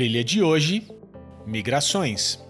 trilha 0.00 0.24
de 0.24 0.42
hoje: 0.42 0.82
Migrações. 1.46 2.42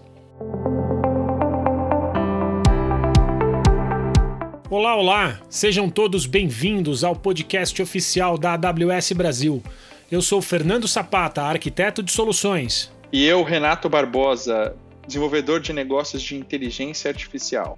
Olá, 4.69 4.95
olá! 4.95 5.41
Sejam 5.49 5.89
todos 5.89 6.25
bem-vindos 6.25 7.03
ao 7.03 7.13
podcast 7.13 7.81
oficial 7.81 8.37
da 8.37 8.53
AWS 8.53 9.11
Brasil. 9.11 9.61
Eu 10.09 10.21
sou 10.21 10.41
Fernando 10.41 10.87
Sapata, 10.87 11.41
arquiteto 11.41 12.01
de 12.01 12.13
soluções. 12.13 12.89
E 13.11 13.25
eu, 13.25 13.43
Renato 13.43 13.89
Barbosa, 13.89 14.73
desenvolvedor 15.05 15.59
de 15.59 15.73
negócios 15.73 16.21
de 16.21 16.37
inteligência 16.37 17.09
artificial. 17.09 17.77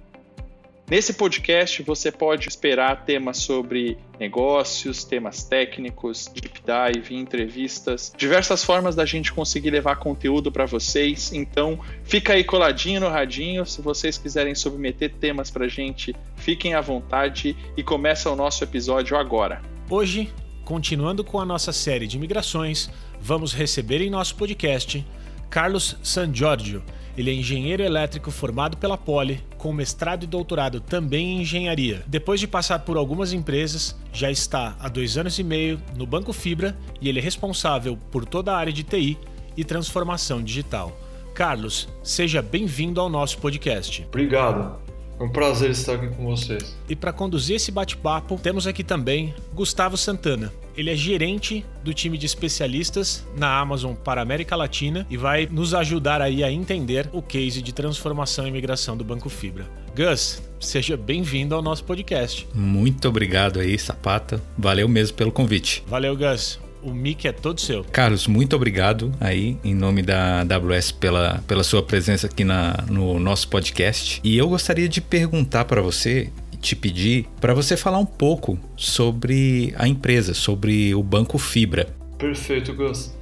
Nesse 0.90 1.14
podcast 1.14 1.82
você 1.82 2.12
pode 2.12 2.46
esperar 2.46 3.06
temas 3.06 3.38
sobre 3.38 3.96
negócios, 4.20 5.02
temas 5.02 5.42
técnicos, 5.42 6.30
deep 6.34 6.60
dive, 6.60 7.14
entrevistas, 7.14 8.12
diversas 8.14 8.62
formas 8.62 8.94
da 8.94 9.06
gente 9.06 9.32
conseguir 9.32 9.70
levar 9.70 9.96
conteúdo 9.96 10.52
para 10.52 10.66
vocês. 10.66 11.32
Então, 11.32 11.80
fica 12.02 12.34
aí 12.34 12.44
coladinho 12.44 13.00
no 13.00 13.08
radinho. 13.08 13.64
Se 13.64 13.80
vocês 13.80 14.18
quiserem 14.18 14.54
submeter 14.54 15.14
temas 15.14 15.50
para 15.50 15.66
gente, 15.66 16.14
fiquem 16.36 16.74
à 16.74 16.82
vontade 16.82 17.56
e 17.74 17.82
começa 17.82 18.30
o 18.30 18.36
nosso 18.36 18.62
episódio 18.62 19.16
agora. 19.16 19.62
Hoje, 19.88 20.30
continuando 20.66 21.24
com 21.24 21.40
a 21.40 21.46
nossa 21.46 21.72
série 21.72 22.06
de 22.06 22.18
migrações, 22.18 22.90
vamos 23.18 23.54
receber 23.54 24.02
em 24.02 24.10
nosso 24.10 24.36
podcast 24.36 25.02
Carlos 25.48 25.96
San 26.02 26.30
Giorgio 26.34 26.82
ele 27.16 27.30
é 27.30 27.34
engenheiro 27.34 27.82
elétrico 27.82 28.30
formado 28.30 28.76
pela 28.76 28.98
Poli, 28.98 29.42
com 29.56 29.72
mestrado 29.72 30.24
e 30.24 30.26
doutorado 30.26 30.80
também 30.80 31.36
em 31.36 31.42
engenharia. 31.42 32.02
Depois 32.06 32.40
de 32.40 32.46
passar 32.46 32.80
por 32.80 32.96
algumas 32.96 33.32
empresas, 33.32 33.96
já 34.12 34.30
está 34.30 34.76
há 34.78 34.88
dois 34.88 35.16
anos 35.16 35.38
e 35.38 35.44
meio 35.44 35.80
no 35.96 36.06
Banco 36.06 36.32
Fibra 36.32 36.76
e 37.00 37.08
ele 37.08 37.18
é 37.18 37.22
responsável 37.22 37.96
por 38.10 38.24
toda 38.24 38.52
a 38.52 38.56
área 38.56 38.72
de 38.72 38.82
TI 38.82 39.18
e 39.56 39.64
transformação 39.64 40.42
digital. 40.42 40.96
Carlos, 41.34 41.88
seja 42.02 42.40
bem-vindo 42.40 43.00
ao 43.00 43.08
nosso 43.08 43.38
podcast. 43.38 44.04
Obrigado. 44.08 44.78
É 45.18 45.22
um 45.22 45.28
prazer 45.28 45.70
estar 45.70 45.94
aqui 45.94 46.08
com 46.08 46.24
vocês. 46.24 46.76
E 46.88 46.96
para 46.96 47.12
conduzir 47.12 47.56
esse 47.56 47.70
bate-papo, 47.70 48.38
temos 48.42 48.66
aqui 48.66 48.82
também 48.82 49.34
Gustavo 49.52 49.96
Santana. 49.96 50.52
Ele 50.76 50.90
é 50.90 50.96
gerente 50.96 51.64
do 51.82 51.94
time 51.94 52.18
de 52.18 52.26
especialistas 52.26 53.24
na 53.36 53.58
Amazon 53.58 53.94
para 53.94 54.20
a 54.20 54.22
América 54.22 54.56
Latina 54.56 55.06
e 55.08 55.16
vai 55.16 55.46
nos 55.50 55.72
ajudar 55.74 56.20
aí 56.20 56.42
a 56.42 56.50
entender 56.50 57.08
o 57.12 57.22
case 57.22 57.62
de 57.62 57.72
transformação 57.72 58.46
e 58.46 58.50
migração 58.50 58.96
do 58.96 59.04
Banco 59.04 59.28
Fibra. 59.28 59.66
Gus, 59.94 60.42
seja 60.58 60.96
bem-vindo 60.96 61.54
ao 61.54 61.62
nosso 61.62 61.84
podcast. 61.84 62.48
Muito 62.52 63.08
obrigado 63.08 63.60
aí, 63.60 63.78
Sapata. 63.78 64.42
Valeu 64.58 64.88
mesmo 64.88 65.16
pelo 65.16 65.30
convite. 65.30 65.84
Valeu, 65.86 66.16
Gus 66.16 66.58
o 66.84 66.92
mic 66.92 67.26
é 67.26 67.32
todo 67.32 67.60
seu. 67.60 67.82
Carlos, 67.84 68.26
muito 68.26 68.54
obrigado 68.54 69.12
aí, 69.18 69.56
em 69.64 69.74
nome 69.74 70.02
da 70.02 70.42
AWS, 70.42 70.92
pela, 70.92 71.42
pela 71.48 71.64
sua 71.64 71.82
presença 71.82 72.26
aqui 72.26 72.44
na, 72.44 72.84
no 72.88 73.18
nosso 73.18 73.48
podcast. 73.48 74.20
E 74.22 74.36
eu 74.36 74.48
gostaria 74.48 74.88
de 74.88 75.00
perguntar 75.00 75.64
para 75.64 75.80
você, 75.80 76.30
te 76.64 76.74
pedir, 76.74 77.26
para 77.40 77.52
você 77.52 77.76
falar 77.76 77.98
um 77.98 78.06
pouco 78.06 78.58
sobre 78.74 79.74
a 79.76 79.86
empresa, 79.86 80.32
sobre 80.32 80.94
o 80.94 81.02
Banco 81.02 81.36
Fibra. 81.36 81.88
Perfeito, 82.18 82.72
Gus. 82.72 83.14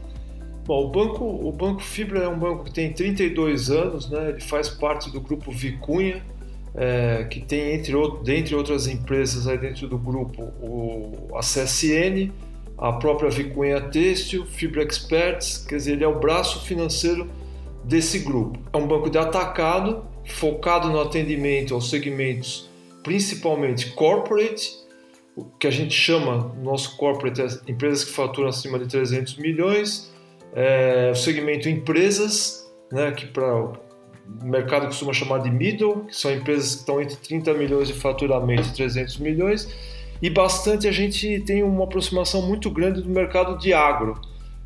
Bom, 0.64 0.86
o 0.86 0.88
banco, 0.90 1.24
o 1.24 1.50
banco 1.50 1.82
Fibra 1.82 2.20
é 2.20 2.28
um 2.28 2.38
banco 2.38 2.64
que 2.64 2.72
tem 2.72 2.92
32 2.92 3.68
anos, 3.70 4.08
né? 4.08 4.30
ele 4.30 4.40
faz 4.40 4.68
parte 4.68 5.10
do 5.10 5.20
grupo 5.20 5.50
Vicunha, 5.50 6.24
é, 6.74 7.24
que 7.24 7.40
tem, 7.40 7.74
entre, 7.74 7.92
dentre 8.22 8.54
outras 8.54 8.86
empresas 8.86 9.48
aí 9.48 9.58
dentro 9.58 9.88
do 9.88 9.98
grupo, 9.98 10.42
o, 10.62 11.36
a 11.36 11.40
CSN, 11.40 12.30
a 12.78 12.92
própria 12.92 13.28
Vicunha 13.28 13.80
Têxtil, 13.80 14.46
Fibra 14.46 14.84
Experts, 14.84 15.66
quer 15.68 15.76
dizer, 15.76 15.92
ele 15.94 16.04
é 16.04 16.08
o 16.08 16.20
braço 16.20 16.64
financeiro 16.64 17.28
desse 17.82 18.20
grupo. 18.20 18.58
É 18.72 18.76
um 18.76 18.86
banco 18.86 19.10
de 19.10 19.18
atacado, 19.18 20.04
focado 20.24 20.88
no 20.88 21.00
atendimento 21.00 21.74
aos 21.74 21.90
segmentos 21.90 22.71
principalmente 23.02 23.90
corporate, 23.92 24.82
o 25.34 25.44
que 25.44 25.66
a 25.66 25.70
gente 25.70 25.94
chama, 25.94 26.54
nosso 26.62 26.96
corporate, 26.96 27.40
é 27.40 27.46
empresas 27.70 28.04
que 28.04 28.12
faturam 28.12 28.48
acima 28.48 28.78
de 28.78 28.86
300 28.86 29.36
milhões, 29.36 30.12
é, 30.54 31.10
o 31.10 31.16
segmento 31.16 31.68
empresas, 31.68 32.70
né, 32.90 33.12
que 33.12 33.26
para 33.26 33.54
o 33.54 33.72
mercado 34.42 34.86
costuma 34.86 35.12
chamar 35.12 35.38
de 35.38 35.50
middle, 35.50 36.04
que 36.04 36.14
são 36.14 36.30
empresas 36.30 36.74
que 36.74 36.80
estão 36.80 37.00
entre 37.00 37.16
30 37.16 37.54
milhões 37.54 37.88
de 37.88 37.94
faturamento 37.94 38.68
e 38.68 38.72
300 38.72 39.18
milhões, 39.18 39.68
e 40.20 40.30
bastante 40.30 40.86
a 40.86 40.92
gente 40.92 41.40
tem 41.40 41.62
uma 41.62 41.84
aproximação 41.84 42.42
muito 42.42 42.70
grande 42.70 43.02
do 43.02 43.08
mercado 43.08 43.58
de 43.58 43.72
agro. 43.72 44.20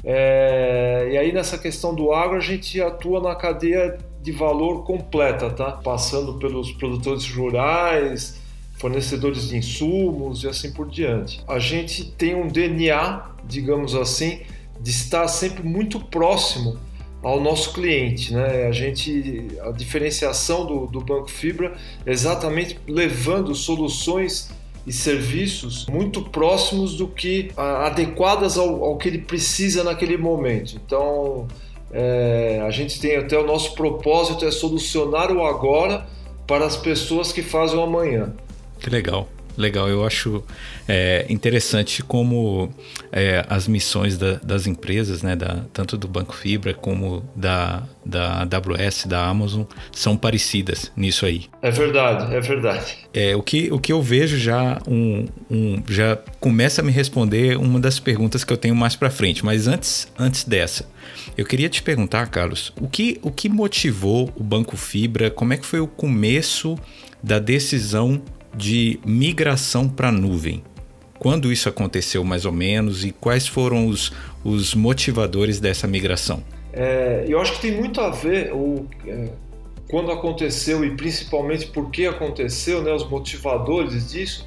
É, 0.05 1.09
e 1.13 1.19
aí 1.19 1.33
nessa 1.33 1.57
questão 1.57 1.95
do 1.95 2.13
agro 2.13 2.37
a 2.37 2.41
gente 2.41 2.81
atua 2.81 3.21
na 3.21 3.35
cadeia 3.35 3.99
de 4.27 4.33
valor 4.33 4.83
completa, 4.83 5.49
tá? 5.51 5.71
Passando 5.71 6.35
pelos 6.35 6.73
produtores 6.73 7.31
rurais, 7.31 8.41
fornecedores 8.73 9.51
de 9.51 9.57
insumos 9.57 10.43
e 10.43 10.49
assim 10.49 10.73
por 10.73 10.91
diante. 10.91 11.45
A 11.47 11.61
gente 11.61 12.05
tem 12.05 12.35
um 12.35 12.49
DNA, 12.49 13.23
digamos 13.45 13.95
assim, 13.95 14.41
de 14.81 14.91
estar 14.91 15.29
sempre 15.29 15.63
muito 15.63 16.01
próximo 16.01 16.77
ao 17.23 17.41
nosso 17.41 17.73
cliente, 17.73 18.35
né? 18.35 18.67
A 18.67 18.73
gente, 18.73 19.47
a 19.63 19.71
diferenciação 19.71 20.67
do, 20.67 20.87
do 20.89 21.01
Banco 21.01 21.31
Fibra 21.31 21.77
é 22.05 22.11
exatamente 22.11 22.81
levando 22.89 23.55
soluções 23.55 24.51
e 24.85 24.93
serviços 24.93 25.87
muito 25.87 26.21
próximos 26.21 26.97
do 26.97 27.07
que 27.07 27.53
adequadas 27.57 28.59
ao, 28.59 28.83
ao 28.83 28.99
que 28.99 29.09
ele 29.09 29.19
precisa 29.19 29.85
naquele 29.85 30.17
momento. 30.17 30.75
Então, 30.85 31.47
é, 31.93 32.63
a 32.67 32.71
gente 32.71 33.01
tem 33.01 33.17
até 33.17 33.39
o 33.39 33.47
nosso 33.47 33.75
propósito 33.75 34.45
é 34.45 34.51
solucionar 34.51 35.31
o 35.33 35.45
agora 35.45 36.07
para 36.47 36.65
as 36.67 36.77
pessoas 36.77 37.33
que 37.33 37.43
fazem 37.43 37.79
o 37.79 37.83
amanhã. 37.83 38.33
Que 38.79 38.91
legal. 38.91 39.29
Legal, 39.57 39.89
eu 39.89 40.05
acho 40.05 40.45
é, 40.87 41.27
interessante 41.29 42.03
como 42.03 42.73
é, 43.11 43.45
as 43.49 43.67
missões 43.67 44.19
da, 44.19 44.35
das 44.35 44.67
empresas, 44.67 45.23
né, 45.23 45.35
da, 45.35 45.65
tanto 45.73 45.97
do 45.97 46.07
Banco 46.07 46.35
Fibra 46.35 46.75
como 46.75 47.25
da, 47.35 47.83
da 48.05 48.43
AWS, 48.43 49.07
da 49.07 49.27
Amazon, 49.27 49.63
são 49.93 50.17
parecidas 50.17 50.93
nisso 50.97 51.25
aí. 51.25 51.47
É 51.63 51.71
verdade, 51.71 52.35
é 52.35 52.41
verdade. 52.41 52.97
É, 53.15 53.35
o, 53.35 53.43
que, 53.43 53.73
o 53.73 53.79
que 53.79 53.93
eu 53.93 54.03
vejo 54.03 54.37
já, 54.39 54.79
um, 54.87 55.27
um, 55.51 55.83
já 55.89 56.19
começa 56.39 56.83
a 56.83 56.85
me 56.85 56.93
responder 56.93 57.57
uma 57.57 57.81
das 57.81 57.99
perguntas 57.99 58.45
que 58.45 58.53
eu 58.53 58.57
tenho 58.59 58.77
mais 58.77 58.95
para 58.95 59.11
frente, 59.11 59.45
mas 59.45 59.67
antes, 59.67 60.07
antes 60.19 60.45
dessa, 60.45 60.87
eu 61.37 61.45
queria 61.45 61.69
te 61.69 61.83
perguntar, 61.83 62.27
Carlos, 62.27 62.73
o 62.81 62.89
que, 62.89 63.19
o 63.23 63.31
que 63.31 63.49
motivou 63.49 64.31
o 64.37 64.43
Banco 64.43 64.77
Fibra, 64.77 65.31
como 65.31 65.53
é 65.53 65.57
que 65.57 65.65
foi 65.65 65.81
o 65.81 65.87
começo 65.87 66.79
da 67.23 67.39
decisão 67.39 68.23
de 68.57 68.99
migração 69.05 69.89
para 69.89 70.09
a 70.09 70.13
nuvem. 70.13 70.63
Quando 71.19 71.53
isso 71.53 71.69
aconteceu 71.69 72.23
mais 72.25 72.45
ou 72.45 72.53
menos 72.53 73.05
e 73.05 73.13
quais 73.13 73.47
foram 73.47 73.87
os, 73.87 74.13
os 74.45 74.75
motivadores 74.75 75.61
dessa 75.61 75.87
migração? 75.87 76.43
É, 76.73 77.25
eu 77.27 77.41
acho 77.41 77.55
que 77.55 77.63
tem 77.63 77.73
muito 77.73 78.01
a 78.01 78.11
ver 78.11 78.53
o, 78.53 78.87
é, 79.07 79.31
quando 79.89 80.11
aconteceu 80.11 80.85
e 80.85 80.97
principalmente 80.97 81.67
por 81.67 81.91
que 81.91 82.07
aconteceu, 82.07 82.83
né, 82.83 82.93
os 82.93 83.09
motivadores 83.09 84.11
disso, 84.13 84.47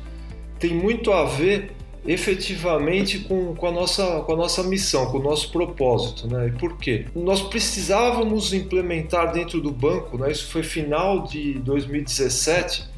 tem 0.59 0.73
muito 0.73 1.11
a 1.11 1.25
ver 1.25 1.71
efetivamente 2.05 3.19
com, 3.19 3.55
com, 3.55 3.67
a 3.67 3.71
nossa, 3.71 4.21
com 4.21 4.33
a 4.33 4.35
nossa 4.35 4.63
missão, 4.63 5.11
com 5.11 5.17
o 5.17 5.23
nosso 5.23 5.51
propósito. 5.51 6.27
Né? 6.27 6.47
E 6.47 6.51
por 6.51 6.77
quê? 6.77 7.05
Nós 7.15 7.41
precisávamos 7.41 8.53
implementar 8.53 9.31
dentro 9.31 9.59
do 9.59 9.71
banco, 9.71 10.17
né, 10.17 10.31
isso 10.31 10.47
foi 10.47 10.63
final 10.63 11.23
de 11.23 11.53
2017, 11.59 12.88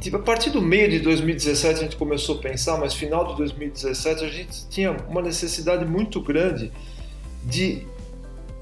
Tipo, 0.00 0.16
a 0.16 0.20
partir 0.20 0.50
do 0.50 0.62
meio 0.62 0.88
de 0.88 1.00
2017 1.00 1.80
a 1.80 1.82
gente 1.82 1.96
começou 1.96 2.36
a 2.36 2.38
pensar, 2.38 2.78
mas 2.78 2.94
final 2.94 3.26
de 3.26 3.36
2017 3.36 4.24
a 4.24 4.28
gente 4.28 4.68
tinha 4.68 4.96
uma 5.08 5.20
necessidade 5.20 5.84
muito 5.84 6.20
grande 6.20 6.70
de 7.44 7.86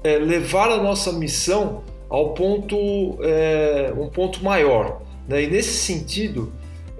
é, 0.03 0.17
levar 0.17 0.71
a 0.71 0.81
nossa 0.81 1.11
missão 1.11 1.83
ao 2.09 2.33
ponto, 2.33 3.19
é, 3.21 3.93
um 3.95 4.09
ponto 4.09 4.43
maior. 4.43 5.01
Né? 5.27 5.43
E 5.43 5.47
nesse 5.47 5.77
sentido, 5.77 6.51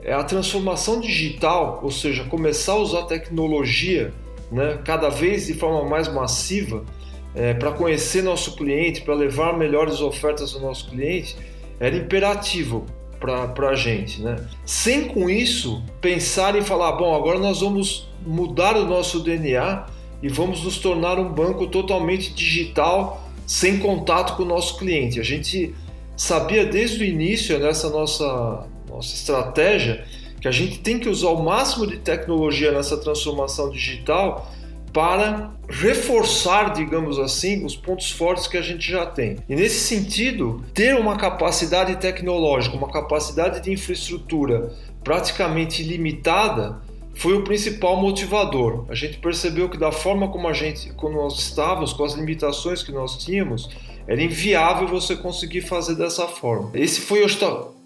é 0.03 0.13
a 0.13 0.23
transformação 0.23 0.99
digital, 0.99 1.79
ou 1.81 1.91
seja, 1.91 2.23
começar 2.25 2.73
a 2.73 2.77
usar 2.77 3.03
tecnologia 3.03 4.13
né, 4.51 4.79
cada 4.85 5.09
vez 5.09 5.47
de 5.47 5.53
forma 5.55 5.89
mais 5.89 6.07
massiva 6.07 6.85
é, 7.33 7.53
para 7.53 7.71
conhecer 7.71 8.21
nosso 8.21 8.55
cliente, 8.55 9.01
para 9.01 9.15
levar 9.15 9.57
melhores 9.57 9.99
ofertas 9.99 10.53
ao 10.53 10.61
nosso 10.61 10.89
cliente, 10.89 11.35
era 11.79 11.95
imperativo 11.95 12.85
para 13.19 13.69
a 13.69 13.75
gente, 13.75 14.21
né? 14.21 14.35
Sem 14.65 15.07
com 15.07 15.29
isso 15.29 15.83
pensar 15.99 16.55
em 16.55 16.61
falar, 16.61 16.93
bom, 16.93 17.15
agora 17.15 17.39
nós 17.39 17.61
vamos 17.61 18.09
mudar 18.25 18.75
o 18.75 18.85
nosso 18.85 19.19
DNA 19.21 19.85
e 20.21 20.29
vamos 20.29 20.63
nos 20.63 20.77
tornar 20.77 21.19
um 21.19 21.31
banco 21.31 21.67
totalmente 21.67 22.33
digital, 22.33 23.23
sem 23.45 23.79
contato 23.79 24.35
com 24.35 24.43
o 24.43 24.45
nosso 24.45 24.77
cliente. 24.77 25.19
A 25.19 25.23
gente 25.23 25.73
sabia 26.15 26.65
desde 26.65 27.03
o 27.03 27.05
início 27.05 27.57
nessa 27.59 27.89
nossa 27.89 28.67
nossa 28.89 29.13
estratégia 29.13 30.05
que 30.41 30.47
a 30.47 30.51
gente 30.51 30.79
tem 30.79 30.99
que 30.99 31.09
usar 31.09 31.29
o 31.29 31.43
máximo 31.43 31.85
de 31.85 31.97
tecnologia 31.97 32.71
nessa 32.71 32.97
transformação 32.97 33.69
digital 33.69 34.51
para 34.93 35.51
reforçar, 35.69 36.73
digamos 36.73 37.19
assim, 37.19 37.63
os 37.65 37.75
pontos 37.75 38.11
fortes 38.11 38.47
que 38.47 38.57
a 38.57 38.61
gente 38.61 38.89
já 38.89 39.05
tem. 39.05 39.37
E 39.47 39.55
nesse 39.55 39.79
sentido, 39.79 40.63
ter 40.73 40.95
uma 40.95 41.17
capacidade 41.17 41.95
tecnológica, 41.97 42.75
uma 42.75 42.89
capacidade 42.91 43.61
de 43.61 43.71
infraestrutura 43.71 44.73
praticamente 45.03 45.81
ilimitada 45.81 46.81
foi 47.17 47.33
o 47.33 47.43
principal 47.43 47.99
motivador. 47.99 48.85
A 48.89 48.95
gente 48.95 49.17
percebeu 49.17 49.67
que 49.69 49.77
da 49.77 49.91
forma 49.91 50.29
como 50.29 50.47
a 50.47 50.53
gente, 50.53 50.91
quando 50.93 51.15
nós 51.15 51.39
estávamos, 51.39 51.91
com 51.91 52.03
as 52.03 52.13
limitações 52.13 52.83
que 52.83 52.91
nós 52.91 53.17
tínhamos, 53.17 53.69
era 54.07 54.21
inviável 54.21 54.87
você 54.87 55.15
conseguir 55.15 55.61
fazer 55.61 55.95
dessa 55.95 56.27
forma. 56.27 56.71
Esse 56.73 57.01
foi 57.01 57.23
o, 57.23 57.27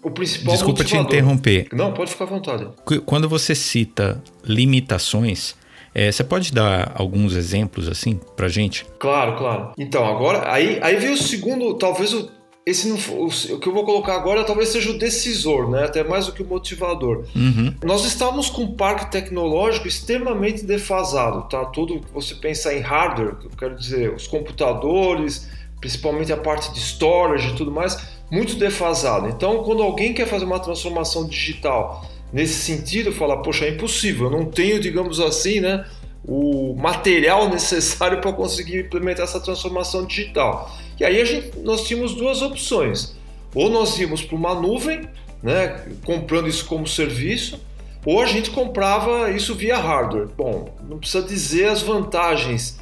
o 0.02 0.10
principal 0.10 0.52
Desculpa 0.52 0.82
motivador. 0.82 1.10
te 1.10 1.16
interromper. 1.16 1.68
Não, 1.72 1.92
pode 1.92 2.10
ficar 2.10 2.24
à 2.24 2.28
vontade. 2.28 2.68
Quando 3.06 3.28
você 3.28 3.54
cita 3.54 4.22
limitações, 4.44 5.56
é, 5.94 6.10
você 6.10 6.24
pode 6.24 6.52
dar 6.52 6.92
alguns 6.94 7.34
exemplos 7.34 7.88
assim 7.88 8.18
pra 8.36 8.48
gente? 8.48 8.86
Claro, 8.98 9.36
claro. 9.36 9.72
Então, 9.76 10.04
agora, 10.04 10.50
aí, 10.50 10.78
aí 10.82 10.96
veio 10.96 11.14
o 11.14 11.16
segundo, 11.18 11.74
talvez 11.74 12.14
o, 12.14 12.30
esse 12.64 12.88
não, 12.88 12.96
o, 12.96 13.58
que 13.58 13.68
eu 13.68 13.72
vou 13.72 13.84
colocar 13.84 14.14
agora 14.14 14.44
talvez 14.44 14.68
seja 14.68 14.90
o 14.90 14.98
decisor, 14.98 15.68
né? 15.68 15.84
até 15.84 16.04
mais 16.04 16.26
do 16.26 16.32
que 16.32 16.42
o 16.42 16.46
motivador. 16.46 17.24
Uhum. 17.34 17.74
Nós 17.82 18.04
estávamos 18.04 18.48
com 18.48 18.62
um 18.62 18.74
parque 18.74 19.10
tecnológico 19.10 19.88
extremamente 19.88 20.64
defasado, 20.64 21.48
tá? 21.48 21.64
Tudo 21.66 22.00
que 22.00 22.12
você 22.12 22.34
pensar 22.36 22.74
em 22.74 22.80
hardware, 22.80 23.36
eu 23.42 23.50
quero 23.50 23.76
dizer, 23.76 24.14
os 24.14 24.28
computadores, 24.28 25.48
principalmente 25.80 26.32
a 26.32 26.36
parte 26.36 26.72
de 26.72 26.78
storage 26.78 27.50
e 27.50 27.56
tudo 27.56 27.72
mais, 27.72 27.98
muito 28.30 28.54
defasado. 28.54 29.28
Então, 29.28 29.64
quando 29.64 29.82
alguém 29.82 30.14
quer 30.14 30.26
fazer 30.26 30.44
uma 30.44 30.60
transformação 30.60 31.26
digital 31.26 32.06
nesse 32.32 32.54
sentido, 32.54 33.12
falar, 33.12 33.38
poxa, 33.38 33.66
é 33.66 33.70
impossível, 33.70 34.26
eu 34.26 34.30
não 34.30 34.46
tenho, 34.46 34.80
digamos 34.80 35.20
assim, 35.20 35.60
né, 35.60 35.84
o 36.24 36.74
material 36.74 37.48
necessário 37.50 38.20
para 38.20 38.32
conseguir 38.32 38.80
implementar 38.80 39.24
essa 39.24 39.40
transformação 39.40 40.06
digital. 40.06 40.74
E 40.98 41.04
aí 41.04 41.20
a 41.20 41.24
gente, 41.24 41.58
nós 41.58 41.86
tínhamos 41.86 42.14
duas 42.14 42.42
opções. 42.42 43.16
Ou 43.54 43.68
nós 43.68 43.98
íamos 43.98 44.22
para 44.22 44.36
uma 44.36 44.54
nuvem, 44.54 45.02
né, 45.42 45.84
comprando 46.04 46.48
isso 46.48 46.64
como 46.64 46.86
serviço, 46.86 47.60
ou 48.04 48.20
a 48.20 48.26
gente 48.26 48.50
comprava 48.50 49.30
isso 49.30 49.54
via 49.54 49.76
hardware. 49.76 50.28
Bom, 50.36 50.74
não 50.88 50.98
precisa 50.98 51.24
dizer 51.24 51.68
as 51.68 51.82
vantagens 51.82 52.80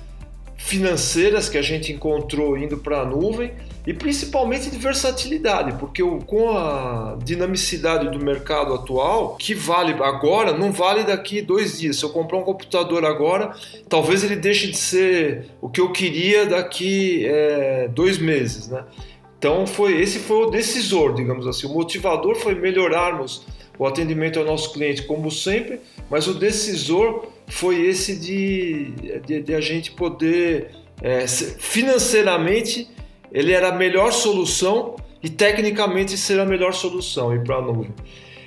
financeiras 0.63 1.49
que 1.49 1.57
a 1.57 1.63
gente 1.63 1.91
encontrou 1.91 2.57
indo 2.57 2.77
para 2.77 3.01
a 3.01 3.05
nuvem 3.05 3.53
e 3.87 3.95
principalmente 3.95 4.71
de 4.71 4.77
versatilidade, 4.77 5.73
porque 5.79 6.03
com 6.27 6.51
a 6.51 7.17
dinamicidade 7.25 8.11
do 8.11 8.23
mercado 8.23 8.75
atual, 8.75 9.37
que 9.37 9.55
vale 9.55 9.95
agora, 10.03 10.53
não 10.53 10.71
vale 10.71 11.03
daqui 11.03 11.41
dois 11.41 11.81
dias. 11.81 11.97
Se 11.97 12.05
eu 12.05 12.11
comprar 12.11 12.39
um 12.39 12.43
computador 12.43 13.07
agora, 13.07 13.55
talvez 13.89 14.23
ele 14.23 14.37
deixe 14.37 14.69
de 14.69 14.77
ser 14.77 15.47
o 15.63 15.69
que 15.69 15.81
eu 15.81 15.91
queria 15.91 16.45
daqui 16.45 17.25
é, 17.27 17.89
dois 17.89 18.19
meses, 18.19 18.69
né? 18.69 18.85
Então 19.39 19.67
foi 19.67 19.99
esse 19.99 20.19
foi 20.19 20.47
o 20.47 20.51
decisor, 20.51 21.15
digamos 21.15 21.47
assim. 21.47 21.67
O 21.67 21.71
motivador 21.71 22.37
foi 22.37 22.55
melhorarmos 22.55 23.47
o 23.79 23.87
atendimento 23.87 24.39
ao 24.39 24.45
nosso 24.45 24.75
cliente, 24.75 25.05
como 25.05 25.31
sempre, 25.31 25.81
mas 26.11 26.27
o 26.29 26.35
decisor 26.35 27.27
foi 27.51 27.83
esse 27.87 28.19
de, 28.19 28.93
de, 29.27 29.43
de 29.43 29.55
a 29.55 29.61
gente 29.61 29.91
poder 29.93 30.71
é, 31.03 31.27
financeiramente 31.27 32.89
ele 33.33 33.53
era 33.53 33.69
a 33.69 33.73
melhor 33.73 34.13
solução 34.13 34.97
e 35.23 35.29
tecnicamente 35.29 36.17
ser 36.17 36.41
a 36.41 36.45
melhor 36.45 36.73
solução 36.73 37.35
ir 37.35 37.45
para 37.45 37.57
a 37.57 37.63
nuvem. 37.63 37.91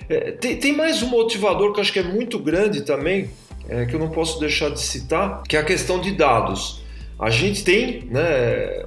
É, 0.09 0.31
tem, 0.31 0.57
tem, 0.57 0.75
mais 0.75 1.01
um 1.01 1.07
motivador 1.07 1.71
que 1.73 1.79
acho 1.79 1.93
que 1.93 1.99
é 1.99 2.03
muito 2.03 2.37
grande 2.37 2.81
também, 2.81 3.29
é, 3.69 3.85
que 3.85 3.93
eu 3.95 3.99
não 3.99 4.09
posso 4.09 4.39
deixar 4.39 4.69
de 4.69 4.79
citar, 4.79 5.43
que 5.43 5.55
é 5.55 5.59
a 5.59 5.63
questão 5.63 5.99
de 5.99 6.11
dados. 6.11 6.83
A 7.17 7.29
gente 7.29 7.63
tem 7.63 8.03
né, 8.05 8.83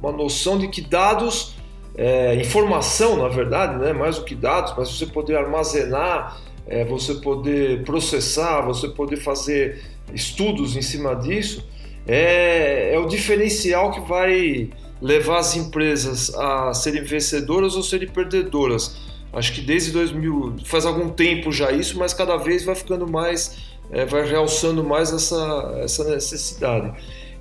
uma 0.00 0.12
noção 0.12 0.58
de 0.58 0.68
que 0.68 0.82
dados, 0.82 1.54
é, 1.96 2.34
informação 2.34 3.16
na 3.16 3.28
verdade, 3.28 3.78
né, 3.78 3.92
mais 3.92 4.18
do 4.18 4.24
que 4.24 4.34
dados, 4.34 4.74
mas 4.76 4.90
você 4.90 5.06
poder 5.06 5.36
armazenar, 5.36 6.38
é, 6.66 6.84
você 6.84 7.14
poder 7.14 7.82
processar, 7.84 8.62
você 8.62 8.88
poder 8.88 9.16
fazer 9.16 9.82
estudos 10.14 10.76
em 10.76 10.82
cima 10.82 11.14
disso, 11.14 11.66
é, 12.06 12.94
é 12.94 12.98
o 12.98 13.06
diferencial 13.06 13.90
que 13.92 14.00
vai 14.00 14.70
levar 15.00 15.38
as 15.38 15.56
empresas 15.56 16.34
a 16.34 16.74
serem 16.74 17.02
vencedoras 17.02 17.74
ou 17.74 17.82
serem 17.82 18.08
perdedoras. 18.08 18.96
Acho 19.32 19.52
que 19.52 19.60
desde 19.60 19.92
2000, 19.92 20.56
faz 20.64 20.84
algum 20.84 21.08
tempo 21.08 21.52
já 21.52 21.70
isso, 21.70 21.98
mas 21.98 22.12
cada 22.12 22.36
vez 22.36 22.64
vai 22.64 22.74
ficando 22.74 23.06
mais, 23.06 23.56
é, 23.90 24.04
vai 24.04 24.28
realçando 24.28 24.82
mais 24.82 25.12
essa, 25.12 25.78
essa 25.82 26.04
necessidade. 26.04 26.92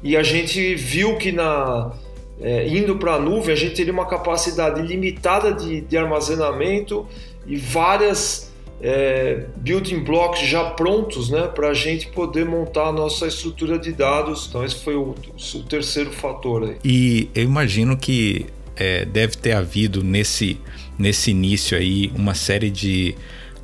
E 0.04 0.16
a 0.16 0.24
gente 0.24 0.76
viu 0.76 1.18
que 1.18 1.32
na, 1.32 1.92
é, 2.40 2.68
indo 2.68 2.96
para 2.98 3.16
a 3.16 3.20
nuvem, 3.20 3.54
a 3.54 3.58
gente 3.58 3.76
teria 3.76 3.92
uma 3.92 4.06
capacidade 4.06 4.82
limitada 4.82 5.52
de, 5.52 5.82
de 5.82 5.98
armazenamento 5.98 7.08
e 7.46 7.58
várias 7.58 8.49
é, 8.82 9.46
building 9.58 10.00
blocks 10.04 10.48
já 10.48 10.64
prontos 10.72 11.30
né, 11.30 11.48
para 11.48 11.70
a 11.70 11.74
gente 11.74 12.08
poder 12.08 12.46
montar 12.46 12.88
a 12.88 12.92
nossa 12.92 13.28
estrutura 13.28 13.78
de 13.78 13.92
dados. 13.92 14.48
Então, 14.48 14.64
esse 14.64 14.76
foi 14.76 14.96
o, 14.96 15.16
o 15.56 15.64
terceiro 15.64 16.12
fator. 16.12 16.64
Aí. 16.64 16.78
E 16.84 17.30
eu 17.36 17.44
imagino 17.44 17.98
que 17.98 18.46
é, 18.76 19.06
deve 19.06 19.36
ter 19.36 19.52
havido 19.52 20.04
nesse, 20.04 20.58
nesse 20.98 21.32
início 21.32 21.78
aí 21.78 22.12
uma 22.16 22.34
série 22.34 22.70
de 22.70 23.16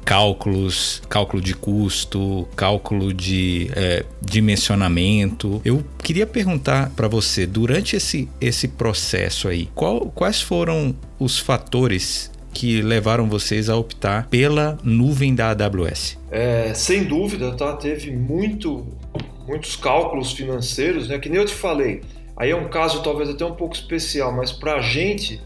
cálculos, 0.03 1.01
cálculo 1.09 1.41
de 1.41 1.55
custo, 1.55 2.47
cálculo 2.55 3.11
de 3.11 3.69
é, 3.75 4.05
dimensionamento. 4.21 5.59
Eu 5.65 5.83
queria 6.03 6.27
perguntar 6.27 6.91
para 6.91 7.07
você, 7.07 7.47
durante 7.47 7.95
esse, 7.95 8.29
esse 8.39 8.67
processo 8.67 9.47
aí, 9.47 9.67
qual, 9.73 10.11
quais 10.13 10.39
foram 10.39 10.95
os 11.17 11.39
fatores 11.39 12.31
que 12.55 12.81
levaram 12.81 13.27
vocês 13.27 13.69
a 13.69 13.75
optar 13.75 14.27
pela 14.29 14.77
nuvem 14.81 15.35
da 15.35 15.49
AWS? 15.49 16.17
É, 16.31 16.73
sem 16.73 17.03
dúvida, 17.03 17.51
tá? 17.51 17.73
Teve 17.73 18.11
muito, 18.11 18.87
muitos 19.45 19.75
cálculos 19.75 20.31
financeiros, 20.31 21.09
né? 21.09 21.19
Que 21.19 21.27
nem 21.27 21.37
eu 21.37 21.45
te 21.45 21.53
falei. 21.53 22.01
Aí 22.37 22.51
é 22.51 22.55
um 22.55 22.69
caso 22.69 23.03
talvez 23.03 23.29
até 23.29 23.43
um 23.45 23.53
pouco 23.53 23.75
especial, 23.75 24.31
mas 24.31 24.53
para 24.53 24.75
a 24.75 24.81
gente, 24.81 25.41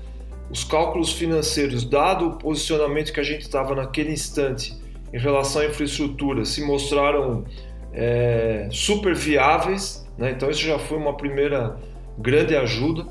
os 0.52 0.64
cálculos 0.64 1.12
financeiros, 1.12 1.84
dado 1.84 2.28
o 2.28 2.38
posicionamento 2.38 3.12
que 3.12 3.20
a 3.20 3.24
gente 3.24 3.42
estava 3.42 3.74
naquele 3.74 4.12
instante 4.12 4.78
em 5.12 5.18
relação 5.18 5.64
à 5.64 5.66
infraestrutura, 5.66 6.46
se 6.46 6.64
mostraram 6.64 7.44
é, 7.92 8.68
super 8.72 9.16
viáveis. 9.16 10.08
Né? 10.16 10.30
Então, 10.30 10.48
isso 10.48 10.62
já 10.62 10.78
foi 10.78 11.00
uma 11.00 11.18
primeira 11.18 11.76
grande 12.20 12.56
ajuda. 12.56 13.08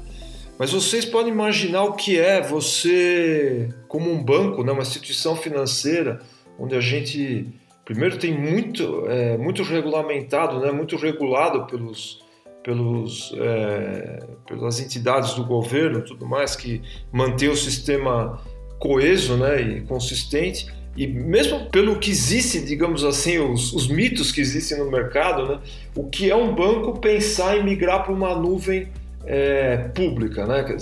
Mas 0.58 0.72
vocês 0.72 1.04
podem 1.04 1.32
imaginar 1.32 1.84
o 1.84 1.92
que 1.92 2.18
é 2.18 2.42
você, 2.42 3.68
como 3.86 4.10
um 4.10 4.22
banco, 4.22 4.64
né, 4.64 4.72
uma 4.72 4.82
instituição 4.82 5.36
financeira, 5.36 6.20
onde 6.58 6.74
a 6.74 6.80
gente, 6.80 7.46
primeiro, 7.84 8.18
tem 8.18 8.36
muito, 8.36 9.06
é, 9.06 9.38
muito 9.38 9.62
regulamentado, 9.62 10.58
né, 10.58 10.72
muito 10.72 10.96
regulado 10.96 11.64
pelos, 11.66 12.24
pelos, 12.64 13.32
é, 13.38 14.26
pelas 14.48 14.80
entidades 14.80 15.34
do 15.34 15.44
governo 15.44 16.02
tudo 16.02 16.26
mais, 16.26 16.56
que 16.56 16.82
mantém 17.12 17.48
o 17.48 17.56
sistema 17.56 18.42
coeso 18.80 19.36
né, 19.36 19.60
e 19.60 19.80
consistente. 19.82 20.66
E 20.96 21.06
mesmo 21.06 21.70
pelo 21.70 22.00
que 22.00 22.10
existe, 22.10 22.60
digamos 22.60 23.04
assim, 23.04 23.38
os, 23.38 23.72
os 23.72 23.86
mitos 23.86 24.32
que 24.32 24.40
existem 24.40 24.78
no 24.78 24.90
mercado, 24.90 25.46
né, 25.46 25.60
o 25.94 26.08
que 26.08 26.28
é 26.28 26.34
um 26.34 26.52
banco 26.52 26.98
pensar 26.98 27.56
em 27.56 27.62
migrar 27.62 28.02
para 28.02 28.12
uma 28.12 28.34
nuvem 28.34 28.88
é, 29.24 29.76
pública, 29.94 30.46
né? 30.46 30.76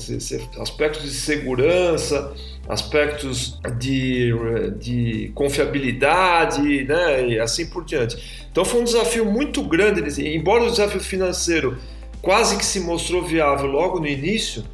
aspectos 0.60 1.02
de 1.02 1.10
segurança, 1.10 2.32
aspectos 2.68 3.60
de, 3.78 4.32
de 4.78 5.30
confiabilidade, 5.34 6.84
né? 6.84 7.28
e 7.28 7.40
assim 7.40 7.66
por 7.66 7.84
diante. 7.84 8.46
Então 8.50 8.64
foi 8.64 8.80
um 8.80 8.84
desafio 8.84 9.24
muito 9.24 9.62
grande, 9.62 10.22
embora 10.34 10.64
o 10.64 10.70
desafio 10.70 11.00
financeiro 11.00 11.78
quase 12.22 12.56
que 12.56 12.64
se 12.64 12.80
mostrou 12.80 13.22
viável 13.22 13.66
logo 13.66 14.00
no 14.00 14.06
início, 14.06 14.64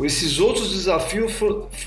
esses 0.00 0.38
outros 0.38 0.72
desafios, 0.72 1.32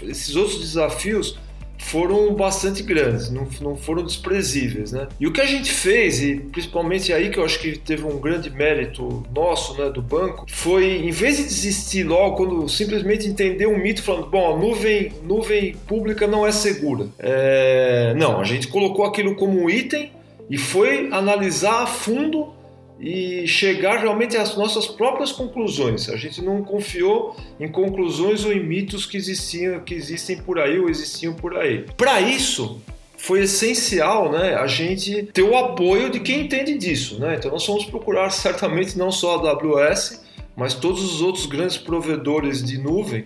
esses 0.04 0.36
outros 0.36 0.60
desafios 0.60 1.40
foram 1.84 2.34
bastante 2.34 2.82
grandes, 2.82 3.30
não, 3.30 3.48
não 3.62 3.76
foram 3.76 4.04
desprezíveis, 4.04 4.92
né? 4.92 5.08
E 5.20 5.28
o 5.28 5.34
que 5.34 5.42
a 5.42 5.46
gente 5.46 5.72
fez, 5.72 6.22
e 6.22 6.36
principalmente 6.36 7.12
aí 7.14 7.30
que 7.30 7.38
eu 7.38 7.46
acho 7.46 7.60
que 7.60 7.78
teve 7.78 8.04
um 8.04 8.20
grande 8.20 8.50
mérito 8.50 9.24
nosso, 9.34 9.80
né, 9.80 9.90
do 9.90 10.02
banco, 10.02 10.46
foi 10.50 10.98
em 10.98 11.12
vez 11.12 11.38
de 11.38 11.44
desistir 11.44 12.04
logo, 12.04 12.38
quando 12.38 12.70
simplesmente 12.70 13.28
entender 13.28 13.68
um 13.68 13.78
mito 13.78 14.02
falando, 14.02 14.28
bom, 14.28 14.56
a 14.56 14.58
nuvem, 14.58 15.12
nuvem 15.24 15.76
pública 15.88 16.26
não 16.26 16.46
é 16.46 16.52
segura. 16.52 17.08
É... 17.20 18.14
Não, 18.16 18.40
a 18.40 18.44
gente 18.44 18.68
colocou 18.68 19.06
aquilo 19.06 19.36
como 19.36 19.62
um 19.62 19.70
item 19.70 20.12
e 20.50 20.58
foi 20.58 21.10
analisar 21.12 21.84
a 21.84 21.88
fundo 21.88 22.53
e 23.00 23.48
chegar 23.48 24.00
realmente 24.00 24.38
às 24.38 24.56
nossas 24.56 24.88
próprias 24.88 25.32
conclusões. 25.32 26.10
A 26.10 26.16
gente 26.16 26.42
não 26.42 26.64
confiou 26.64 27.36
em 27.60 27.68
conclusões 27.68 28.46
ou 28.46 28.54
em 28.54 28.64
mitos 28.64 29.06
que 29.06 29.18
existiam, 29.18 29.80
que 29.82 29.94
existem 29.94 30.38
por 30.38 30.60
aí 30.60 30.80
ou 30.80 30.90
existiam 30.90 31.34
por 31.34 31.58
aí. 31.58 31.86
Para 31.98 32.22
isso, 32.22 32.82
foi 33.18 33.42
essencial 33.42 34.32
né, 34.32 34.56
a 34.56 34.68
gente 34.68 35.24
ter 35.34 35.44
o 35.44 35.58
apoio 35.58 36.10
de 36.10 36.20
quem 36.20 36.42
entende 36.42 36.78
disso. 36.78 37.20
Né? 37.20 37.36
Então 37.38 37.52
nós 37.52 37.66
vamos 37.66 37.86
procurar 37.86 38.30
certamente 38.32 38.98
não 38.98 39.12
só 39.12 39.38
a 39.38 39.52
AWS, 39.52 40.24
mas 40.56 40.74
todos 40.74 41.04
os 41.04 41.22
outros 41.22 41.46
grandes 41.46 41.78
provedores 41.78 42.64
de 42.64 42.78
nuvem 42.78 43.26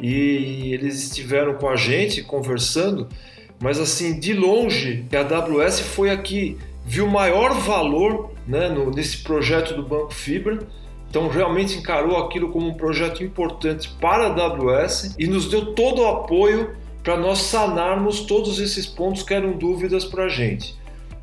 e 0.00 0.74
eles 0.74 1.02
estiveram 1.02 1.54
com 1.54 1.68
a 1.68 1.76
gente 1.76 2.22
conversando, 2.22 3.08
mas 3.58 3.78
assim, 3.78 4.18
de 4.18 4.34
longe, 4.34 5.04
a 5.12 5.20
AWS 5.20 5.80
foi 5.80 6.10
aqui, 6.10 6.58
viu 6.84 7.06
maior 7.06 7.54
valor 7.54 8.35
né, 8.46 8.68
no, 8.68 8.90
nesse 8.90 9.18
projeto 9.18 9.74
do 9.74 9.82
Banco 9.82 10.14
Fibra, 10.14 10.58
então 11.08 11.28
realmente 11.28 11.78
encarou 11.78 12.16
aquilo 12.16 12.50
como 12.50 12.68
um 12.68 12.74
projeto 12.74 13.22
importante 13.22 13.88
para 14.00 14.26
a 14.26 14.46
AWS 14.46 15.14
e 15.18 15.26
nos 15.26 15.48
deu 15.48 15.74
todo 15.74 16.02
o 16.02 16.06
apoio 16.06 16.76
para 17.02 17.16
nós 17.16 17.38
sanarmos 17.38 18.22
todos 18.22 18.58
esses 18.58 18.86
pontos 18.86 19.22
que 19.22 19.32
eram 19.32 19.52
dúvidas 19.52 20.04
para 20.04 20.24
a 20.24 20.28
gente. 20.28 20.76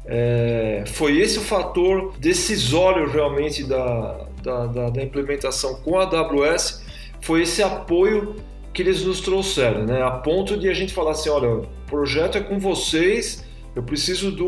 É, 0.06 0.84
foi 0.88 1.20
esse 1.20 1.38
o 1.40 1.42
fator 1.42 2.14
decisório 2.18 3.10
realmente 3.10 3.64
da, 3.64 4.26
da, 4.42 4.66
da, 4.66 4.90
da, 4.90 5.04
implementação 5.04 5.76
com 5.76 5.98
a 5.98 6.04
AWS, 6.04 6.84
foi 7.22 7.44
esse 7.44 7.64
apoio 7.64 8.36
que 8.74 8.82
eles 8.82 9.04
nos 9.04 9.22
trouxeram, 9.22 9.86
né? 9.86 10.02
a 10.02 10.12
ponto 10.12 10.58
de 10.58 10.68
a 10.68 10.74
gente 10.74 10.94
falar 10.94 11.12
assim, 11.12 11.30
olha, 11.30 11.50
o 11.50 11.68
projeto 11.88 12.38
é 12.38 12.42
com 12.42 12.60
vocês, 12.60 13.46
eu 13.76 13.84
preciso 13.84 14.32
de 14.32 14.44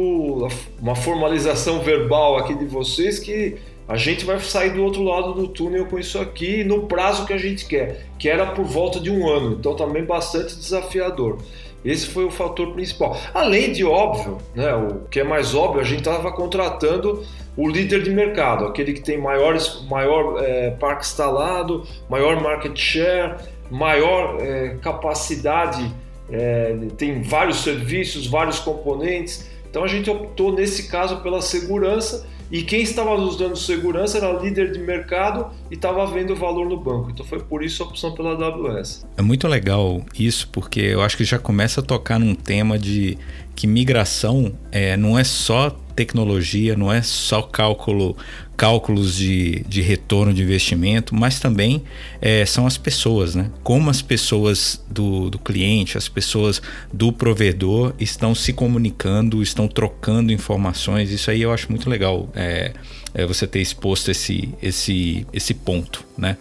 uma 0.79 0.95
formalização 0.95 1.81
verbal 1.81 2.37
aqui 2.37 2.53
de 2.53 2.65
vocês 2.65 3.19
que 3.19 3.57
a 3.87 3.97
gente 3.97 4.25
vai 4.25 4.39
sair 4.39 4.71
do 4.71 4.83
outro 4.83 5.03
lado 5.03 5.33
do 5.33 5.47
túnel 5.47 5.85
com 5.85 5.99
isso 5.99 6.19
aqui 6.19 6.63
no 6.63 6.87
prazo 6.87 7.25
que 7.25 7.33
a 7.33 7.37
gente 7.37 7.65
quer, 7.65 8.07
que 8.17 8.27
era 8.27 8.45
por 8.45 8.65
volta 8.65 8.99
de 8.99 9.11
um 9.11 9.27
ano, 9.27 9.57
então 9.59 9.75
também 9.75 10.03
bastante 10.03 10.55
desafiador. 10.55 11.37
Esse 11.83 12.07
foi 12.07 12.25
o 12.25 12.31
fator 12.31 12.73
principal. 12.73 13.15
Além 13.31 13.71
de 13.71 13.85
óbvio, 13.85 14.39
né, 14.55 14.73
o 14.73 15.07
que 15.07 15.19
é 15.19 15.23
mais 15.23 15.53
óbvio, 15.53 15.81
a 15.81 15.83
gente 15.83 15.99
estava 15.99 16.31
contratando 16.31 17.23
o 17.55 17.69
líder 17.69 18.01
de 18.01 18.09
mercado, 18.09 18.65
aquele 18.65 18.93
que 18.93 19.01
tem 19.01 19.19
maiores, 19.19 19.83
maior 19.87 20.43
é, 20.43 20.71
parque 20.71 21.05
instalado, 21.05 21.83
maior 22.09 22.41
market 22.41 22.75
share, 22.75 23.35
maior 23.69 24.37
é, 24.41 24.77
capacidade, 24.81 25.93
é, 26.29 26.75
tem 26.97 27.21
vários 27.21 27.63
serviços, 27.63 28.27
vários 28.27 28.59
componentes. 28.59 29.49
Então 29.69 29.83
a 29.83 29.87
gente 29.87 30.09
optou 30.09 30.53
nesse 30.53 30.87
caso 30.87 31.17
pela 31.17 31.41
segurança 31.41 32.25
e 32.51 32.61
quem 32.61 32.81
estava 32.81 33.17
nos 33.17 33.37
dando 33.37 33.57
segurança 33.57 34.17
era 34.17 34.31
líder 34.31 34.71
de 34.71 34.79
mercado 34.79 35.51
e 35.69 35.73
estava 35.73 36.05
vendo 36.05 36.35
valor 36.35 36.69
no 36.69 36.77
banco. 36.77 37.09
Então 37.09 37.25
foi 37.25 37.39
por 37.39 37.63
isso 37.63 37.81
a 37.83 37.87
opção 37.87 38.13
pela 38.13 38.31
AWS. 38.31 39.05
É 39.17 39.21
muito 39.21 39.47
legal 39.47 40.01
isso, 40.17 40.47
porque 40.51 40.79
eu 40.79 41.01
acho 41.01 41.17
que 41.17 41.23
já 41.23 41.39
começa 41.39 41.81
a 41.81 41.83
tocar 41.83 42.19
num 42.19 42.35
tema 42.35 42.77
de 42.77 43.17
que 43.55 43.65
migração 43.65 44.53
é, 44.71 44.95
não 44.95 45.17
é 45.17 45.23
só 45.23 45.75
tecnologia, 45.95 46.75
não 46.75 46.91
é 46.91 47.01
só 47.01 47.41
cálculo, 47.41 48.15
cálculos 48.55 49.15
de, 49.15 49.63
de 49.67 49.81
retorno 49.81 50.33
de 50.33 50.41
investimento, 50.41 51.13
mas 51.13 51.39
também 51.39 51.83
é, 52.21 52.45
são 52.45 52.65
as 52.65 52.77
pessoas, 52.77 53.35
né? 53.35 53.51
Como 53.63 53.89
as 53.89 54.01
pessoas 54.01 54.83
do, 54.89 55.29
do 55.29 55.37
cliente, 55.37 55.97
as 55.97 56.07
pessoas 56.07 56.61
do 56.91 57.11
provedor 57.11 57.93
estão 57.99 58.33
se 58.33 58.53
comunicando, 58.53 59.43
estão 59.43 59.67
trocando 59.67 60.31
informações. 60.31 61.11
Isso 61.11 61.29
aí 61.29 61.41
eu 61.41 61.51
acho 61.51 61.69
muito 61.69 61.89
legal 61.89 62.29
é, 62.33 62.73
é 63.13 63.25
você 63.25 63.45
ter 63.45 63.59
exposto 63.59 64.09
esse, 64.11 64.49
esse, 64.61 65.25
esse 65.33 65.53
ponto, 65.53 66.05
né? 66.17 66.37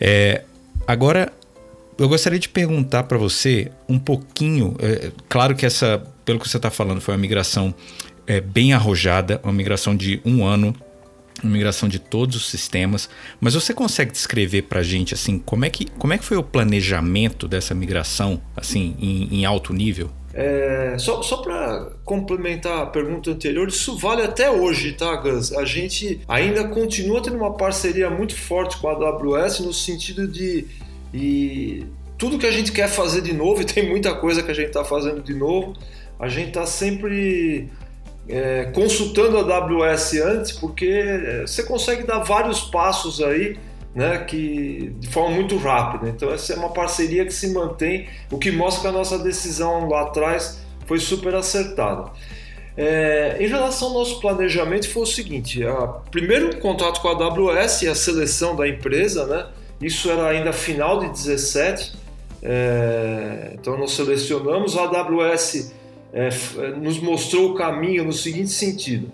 É, 0.00 0.42
agora, 0.86 1.32
eu 1.98 2.08
gostaria 2.08 2.38
de 2.38 2.48
perguntar 2.48 3.04
para 3.04 3.16
você 3.16 3.70
um 3.88 3.98
pouquinho. 3.98 4.76
É, 4.78 5.10
claro 5.28 5.54
que 5.54 5.64
essa, 5.64 6.02
pelo 6.24 6.38
que 6.38 6.48
você 6.48 6.56
está 6.58 6.70
falando, 6.70 7.00
foi 7.00 7.14
uma 7.14 7.20
migração 7.20 7.74
é, 8.26 8.40
bem 8.40 8.72
arrojada, 8.72 9.40
uma 9.42 9.52
migração 9.52 9.96
de 9.96 10.20
um 10.24 10.44
ano, 10.44 10.74
migração 11.42 11.88
de 11.88 11.98
todos 11.98 12.36
os 12.36 12.50
sistemas. 12.50 13.08
Mas 13.40 13.54
você 13.54 13.74
consegue 13.74 14.12
descrever 14.12 14.62
para 14.62 14.80
a 14.80 14.82
gente 14.82 15.14
assim 15.14 15.38
como 15.38 15.64
é 15.64 15.70
que 15.70 15.86
como 15.98 16.12
é 16.12 16.18
que 16.18 16.24
foi 16.24 16.36
o 16.36 16.42
planejamento 16.42 17.46
dessa 17.46 17.74
migração 17.74 18.40
assim 18.56 18.96
em, 18.98 19.40
em 19.40 19.44
alto 19.44 19.72
nível? 19.72 20.10
É, 20.32 20.96
só 20.98 21.22
só 21.22 21.38
para 21.38 21.92
complementar 22.04 22.82
a 22.82 22.86
pergunta 22.86 23.30
anterior, 23.30 23.68
isso 23.68 23.96
vale 23.96 24.20
até 24.20 24.50
hoje, 24.50 24.92
tá, 24.92 25.16
Gus? 25.16 25.50
A 25.52 25.64
gente 25.64 26.20
ainda 26.28 26.68
continua 26.68 27.22
tendo 27.22 27.36
uma 27.36 27.56
parceria 27.56 28.10
muito 28.10 28.36
forte 28.36 28.76
com 28.76 28.88
a 28.88 28.92
AWS 28.92 29.60
no 29.60 29.72
sentido 29.72 30.28
de 30.28 30.66
e 31.14 31.86
tudo 32.18 32.38
que 32.38 32.46
a 32.46 32.50
gente 32.50 32.72
quer 32.72 32.88
fazer 32.88 33.22
de 33.22 33.32
novo, 33.32 33.62
e 33.62 33.64
tem 33.64 33.88
muita 33.88 34.14
coisa 34.14 34.42
que 34.42 34.50
a 34.50 34.54
gente 34.54 34.68
está 34.68 34.84
fazendo 34.84 35.22
de 35.22 35.34
novo, 35.34 35.74
a 36.18 36.28
gente 36.28 36.48
está 36.48 36.66
sempre 36.66 37.70
é, 38.28 38.64
consultando 38.74 39.38
a 39.38 39.56
AWS 39.56 40.14
antes, 40.14 40.52
porque 40.52 40.86
é, 40.86 41.40
você 41.42 41.62
consegue 41.62 42.04
dar 42.04 42.20
vários 42.20 42.62
passos 42.62 43.22
aí, 43.22 43.56
né, 43.94 44.18
que 44.18 44.92
de 44.98 45.08
forma 45.08 45.34
muito 45.34 45.56
rápida. 45.56 46.08
Então 46.08 46.30
essa 46.30 46.52
é 46.52 46.56
uma 46.56 46.70
parceria 46.70 47.24
que 47.24 47.32
se 47.32 47.52
mantém, 47.52 48.08
o 48.30 48.38
que 48.38 48.50
mostra 48.50 48.82
que 48.82 48.88
a 48.88 48.98
nossa 48.98 49.18
decisão 49.18 49.88
lá 49.88 50.02
atrás 50.02 50.60
foi 50.86 50.98
super 50.98 51.34
acertada. 51.34 52.10
É, 52.76 53.38
em 53.40 53.46
relação 53.46 53.88
ao 53.88 53.94
nosso 53.94 54.20
planejamento 54.20 54.90
foi 54.90 55.02
o 55.04 55.06
seguinte: 55.06 55.64
a, 55.64 55.86
primeiro 56.10 56.58
contato 56.58 57.00
com 57.00 57.08
a 57.08 57.12
AWS 57.12 57.82
e 57.82 57.88
a 57.88 57.94
seleção 57.94 58.54
da 58.54 58.68
empresa, 58.68 59.26
né? 59.26 59.46
Isso 59.80 60.10
era 60.10 60.28
ainda 60.28 60.52
final 60.52 61.00
de 61.00 61.08
17. 61.08 61.94
É, 62.42 63.52
então 63.54 63.78
nós 63.78 63.92
selecionamos 63.92 64.76
a 64.76 64.82
AWS 64.82 65.72
é, 66.16 66.28
é, 66.28 66.68
nos 66.70 66.98
mostrou 66.98 67.50
o 67.50 67.54
caminho 67.54 68.02
no 68.02 68.12
seguinte 68.12 68.48
sentido: 68.48 69.12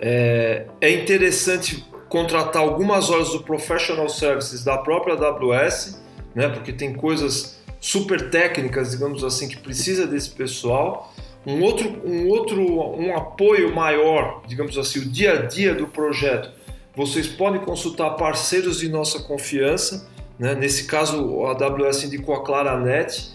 é, 0.00 0.64
é 0.80 0.90
interessante 0.90 1.84
contratar 2.08 2.62
algumas 2.62 3.10
horas 3.10 3.32
do 3.32 3.42
Professional 3.42 4.08
Services 4.08 4.64
da 4.64 4.78
própria 4.78 5.14
AWS, 5.14 6.02
né, 6.34 6.48
porque 6.48 6.72
tem 6.72 6.94
coisas 6.94 7.60
super 7.78 8.30
técnicas, 8.30 8.92
digamos 8.92 9.22
assim, 9.22 9.48
que 9.48 9.58
precisa 9.58 10.06
desse 10.06 10.30
pessoal. 10.30 11.12
Um 11.46 11.62
outro, 11.62 12.00
um 12.04 12.28
outro, 12.28 12.62
um 12.98 13.14
apoio 13.14 13.74
maior, 13.74 14.42
digamos 14.46 14.78
assim, 14.78 15.00
o 15.00 15.04
dia 15.04 15.32
a 15.32 15.42
dia 15.42 15.74
do 15.74 15.86
projeto. 15.86 16.50
Vocês 16.94 17.26
podem 17.26 17.60
consultar 17.60 18.10
parceiros 18.16 18.80
de 18.80 18.88
nossa 18.88 19.20
confiança. 19.20 20.08
Né? 20.38 20.54
Nesse 20.54 20.84
caso, 20.84 21.44
a 21.44 21.50
AWS 21.50 22.04
indicou 22.04 22.34
a 22.34 22.42
Claranet 22.42 23.30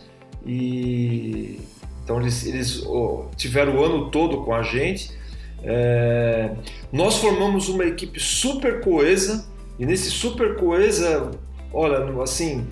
e 0.45 1.61
então 2.11 2.19
eles, 2.19 2.45
eles 2.45 2.83
tiveram 3.37 3.77
o 3.77 3.83
ano 3.83 4.11
todo 4.11 4.41
com 4.43 4.53
a 4.53 4.61
gente. 4.61 5.11
É, 5.63 6.51
nós 6.91 7.17
formamos 7.17 7.69
uma 7.69 7.85
equipe 7.85 8.19
super 8.19 8.81
coesa 8.81 9.47
e 9.79 9.85
nesse 9.85 10.11
super 10.11 10.57
coesa, 10.57 11.31
olha, 11.71 12.21
assim, 12.21 12.67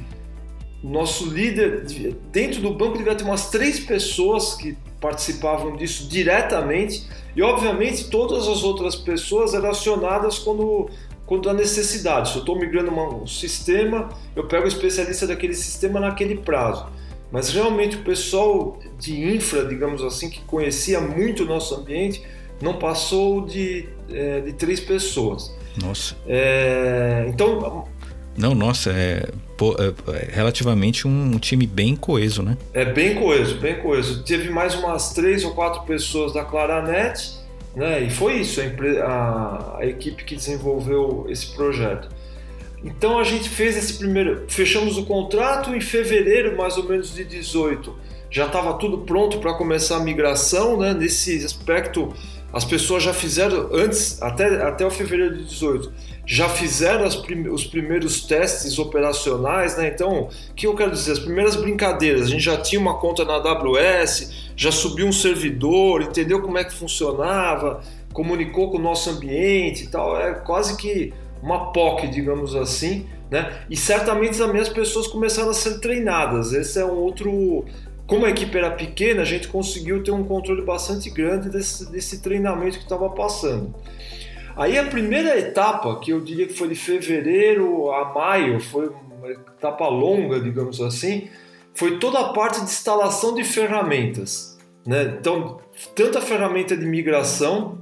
nosso 0.83 1.29
líder 1.29 1.85
dentro 2.31 2.61
do 2.61 2.73
banco 2.73 2.97
devia 2.97 3.15
ter 3.15 3.23
umas 3.23 3.49
três 3.49 3.79
pessoas 3.79 4.55
que 4.55 4.77
participavam 4.99 5.77
disso 5.77 6.09
diretamente 6.09 7.07
e 7.35 7.41
obviamente 7.41 8.09
todas 8.09 8.47
as 8.47 8.63
outras 8.63 8.95
pessoas 8.95 9.53
eram 9.53 9.69
acionadas 9.69 10.39
quando 10.39 10.89
quando 11.25 11.47
há 11.47 11.53
necessidade. 11.53 12.29
Se 12.31 12.37
eu 12.37 12.39
estou 12.39 12.57
migrando 12.57 12.91
um 12.91 13.27
sistema, 13.27 14.09
eu 14.35 14.47
pego 14.47 14.65
o 14.65 14.67
especialista 14.67 15.27
daquele 15.27 15.53
sistema 15.53 15.99
naquele 15.99 16.37
prazo. 16.37 16.87
Mas 17.31 17.51
realmente 17.51 17.97
o 17.97 18.03
pessoal 18.03 18.79
de 18.97 19.21
infra, 19.35 19.65
digamos 19.65 20.03
assim, 20.03 20.29
que 20.29 20.41
conhecia 20.41 20.99
muito 20.99 21.43
o 21.43 21.45
nosso 21.45 21.75
ambiente, 21.75 22.23
não 22.61 22.77
passou 22.77 23.45
de, 23.45 23.87
é, 24.09 24.41
de 24.41 24.53
três 24.53 24.79
pessoas. 24.79 25.55
Nossa. 25.81 26.15
É, 26.27 27.25
então. 27.27 27.87
Não, 28.35 28.55
nossa, 28.55 28.91
é, 28.91 29.27
é, 29.27 30.13
é, 30.13 30.29
relativamente 30.31 31.07
um 31.07 31.37
time 31.37 31.67
bem 31.67 31.95
coeso, 31.95 32.41
né? 32.41 32.57
É 32.73 32.85
bem 32.85 33.15
coeso, 33.15 33.57
bem 33.57 33.79
coeso. 33.79 34.23
Teve 34.23 34.49
mais 34.49 34.75
umas 34.75 35.13
três 35.13 35.43
ou 35.43 35.51
quatro 35.51 35.83
pessoas 35.83 36.33
da 36.33 36.43
Claranet, 36.43 37.37
né? 37.75 38.01
E 38.01 38.09
foi 38.09 38.39
isso, 38.39 38.61
a, 38.61 39.03
a, 39.03 39.77
a 39.79 39.85
equipe 39.85 40.23
que 40.23 40.35
desenvolveu 40.35 41.25
esse 41.29 41.53
projeto. 41.53 42.09
Então 42.83 43.19
a 43.19 43.23
gente 43.23 43.49
fez 43.49 43.75
esse 43.75 43.97
primeiro, 43.97 44.45
fechamos 44.47 44.97
o 44.97 45.05
contrato 45.05 45.75
em 45.75 45.81
fevereiro 45.81 46.55
mais 46.55 46.77
ou 46.77 46.83
menos 46.83 47.13
de 47.13 47.23
18. 47.23 47.93
Já 48.31 48.45
estava 48.45 48.75
tudo 48.75 48.99
pronto 48.99 49.39
para 49.39 49.53
começar 49.55 49.97
a 49.97 49.99
migração, 49.99 50.77
né? 50.77 50.93
Nesse 50.93 51.43
aspecto, 51.43 52.13
as 52.53 52.63
pessoas 52.63 53.03
já 53.03 53.13
fizeram 53.13 53.69
antes, 53.73 54.21
até, 54.21 54.61
até 54.61 54.85
o 54.85 54.91
fevereiro 54.91 55.37
de 55.37 55.45
18, 55.45 55.91
já 56.25 56.47
fizeram 56.47 57.07
os 57.51 57.65
primeiros 57.65 58.21
testes 58.25 58.77
operacionais, 58.77 59.75
né? 59.77 59.87
Então, 59.87 60.29
o 60.49 60.53
que 60.53 60.67
eu 60.67 60.75
quero 60.75 60.91
dizer? 60.91 61.13
As 61.13 61.19
primeiras 61.19 61.55
brincadeiras, 61.55 62.23
a 62.23 62.29
gente 62.29 62.43
já 62.43 62.57
tinha 62.57 62.79
uma 62.79 62.99
conta 62.99 63.25
na 63.25 63.33
AWS, 63.33 64.51
já 64.55 64.71
subiu 64.71 65.07
um 65.07 65.11
servidor, 65.11 66.03
entendeu 66.03 66.41
como 66.41 66.57
é 66.57 66.63
que 66.63 66.73
funcionava, 66.73 67.81
comunicou 68.13 68.69
com 68.69 68.77
o 68.77 68.81
nosso 68.81 69.09
ambiente 69.09 69.85
e 69.85 69.87
tal. 69.87 70.19
É 70.19 70.33
quase 70.33 70.77
que 70.77 71.13
uma 71.41 71.71
POC, 71.71 72.07
digamos 72.07 72.55
assim, 72.55 73.07
né? 73.29 73.63
E 73.69 73.75
certamente 73.77 74.37
também 74.37 74.61
as 74.61 74.69
pessoas 74.69 75.07
começaram 75.07 75.49
a 75.49 75.53
ser 75.53 75.79
treinadas. 75.79 76.53
Esse 76.53 76.79
é 76.79 76.85
um 76.85 76.97
outro 76.97 77.65
como 78.09 78.25
a 78.25 78.29
equipe 78.31 78.57
era 78.57 78.71
pequena, 78.71 79.21
a 79.21 79.25
gente 79.25 79.47
conseguiu 79.47 80.01
ter 80.01 80.09
um 80.09 80.23
controle 80.23 80.63
bastante 80.63 81.11
grande 81.11 81.47
desse, 81.47 81.91
desse 81.91 82.23
treinamento 82.23 82.79
que 82.79 82.83
estava 82.83 83.07
passando. 83.11 83.75
Aí 84.55 84.79
a 84.79 84.85
primeira 84.85 85.37
etapa, 85.37 85.99
que 85.99 86.11
eu 86.11 86.19
diria 86.19 86.47
que 86.47 86.53
foi 86.53 86.69
de 86.69 86.75
fevereiro 86.75 87.91
a 87.91 88.11
maio, 88.11 88.59
foi 88.59 88.89
uma 88.89 89.29
etapa 89.29 89.87
longa, 89.87 90.39
digamos 90.39 90.81
assim, 90.81 91.29
foi 91.75 91.99
toda 91.99 92.19
a 92.19 92.33
parte 92.33 92.57
de 92.57 92.65
instalação 92.65 93.35
de 93.35 93.43
ferramentas. 93.43 94.57
Né? 94.87 95.17
Então, 95.19 95.59
tanto 95.95 96.17
a 96.17 96.21
ferramenta 96.21 96.75
de 96.75 96.87
migração 96.87 97.77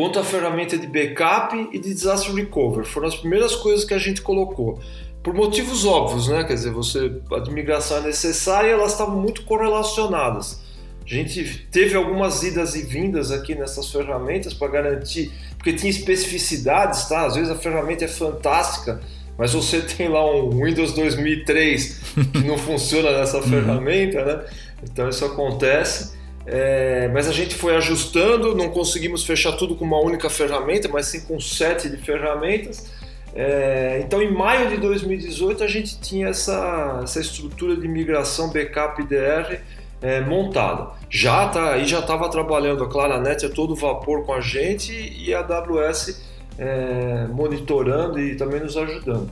quanto 0.00 0.18
a 0.18 0.24
ferramenta 0.24 0.78
de 0.78 0.86
backup 0.86 1.68
e 1.72 1.78
de 1.78 1.92
disaster 1.92 2.34
recovery 2.34 2.86
foram 2.86 3.06
as 3.06 3.16
primeiras 3.16 3.54
coisas 3.54 3.84
que 3.84 3.92
a 3.92 3.98
gente 3.98 4.22
colocou. 4.22 4.80
Por 5.22 5.34
motivos 5.34 5.84
óbvios, 5.84 6.26
né? 6.26 6.42
Quer 6.42 6.54
dizer, 6.54 6.72
você, 6.72 7.20
a 7.30 7.50
migração 7.50 7.98
é 7.98 8.00
necessária 8.00 8.68
e 8.68 8.72
elas 8.72 8.92
estavam 8.92 9.20
muito 9.20 9.44
correlacionadas. 9.44 10.62
A 11.04 11.06
gente 11.06 11.66
teve 11.70 11.94
algumas 11.96 12.42
idas 12.42 12.74
e 12.74 12.80
vindas 12.80 13.30
aqui 13.30 13.54
nessas 13.54 13.92
ferramentas 13.92 14.54
para 14.54 14.68
garantir, 14.68 15.30
porque 15.58 15.74
tinha 15.74 15.90
especificidades, 15.90 17.06
tá? 17.06 17.26
Às 17.26 17.34
vezes 17.34 17.50
a 17.50 17.56
ferramenta 17.56 18.06
é 18.06 18.08
fantástica, 18.08 19.02
mas 19.36 19.52
você 19.52 19.82
tem 19.98 20.08
lá 20.08 20.24
um 20.34 20.64
Windows 20.64 20.94
2003 20.94 22.00
que 22.32 22.38
não 22.38 22.56
funciona 22.56 23.18
nessa 23.18 23.36
uhum. 23.36 23.42
ferramenta, 23.42 24.24
né? 24.24 24.46
Então 24.82 25.10
isso 25.10 25.26
acontece. 25.26 26.18
É, 26.52 27.06
mas 27.14 27.28
a 27.28 27.32
gente 27.32 27.54
foi 27.54 27.76
ajustando, 27.76 28.56
não 28.56 28.70
conseguimos 28.70 29.24
fechar 29.24 29.52
tudo 29.52 29.76
com 29.76 29.84
uma 29.84 30.00
única 30.00 30.28
ferramenta, 30.28 30.88
mas 30.88 31.06
sim 31.06 31.20
com 31.20 31.36
um 31.36 31.40
set 31.40 31.88
de 31.88 31.96
ferramentas. 31.96 32.90
É, 33.32 34.02
então, 34.04 34.20
em 34.20 34.32
maio 34.32 34.68
de 34.68 34.78
2018, 34.78 35.62
a 35.62 35.68
gente 35.68 36.00
tinha 36.00 36.26
essa, 36.26 37.02
essa 37.04 37.20
estrutura 37.20 37.76
de 37.76 37.86
migração 37.86 38.50
backup 38.50 39.00
DR 39.04 39.60
é, 40.02 40.20
montada. 40.22 40.88
Já 41.08 41.46
tá, 41.46 41.74
aí 41.74 41.84
já 41.84 42.00
estava 42.00 42.28
trabalhando 42.28 42.82
a 42.82 42.88
Claranet 42.88 43.46
a 43.46 43.48
todo 43.48 43.76
vapor 43.76 44.24
com 44.24 44.34
a 44.34 44.40
gente 44.40 44.92
e 44.92 45.32
a 45.32 45.46
AWS 45.46 46.20
é, 46.58 47.28
monitorando 47.28 48.18
e 48.18 48.34
também 48.34 48.58
nos 48.58 48.76
ajudando. 48.76 49.30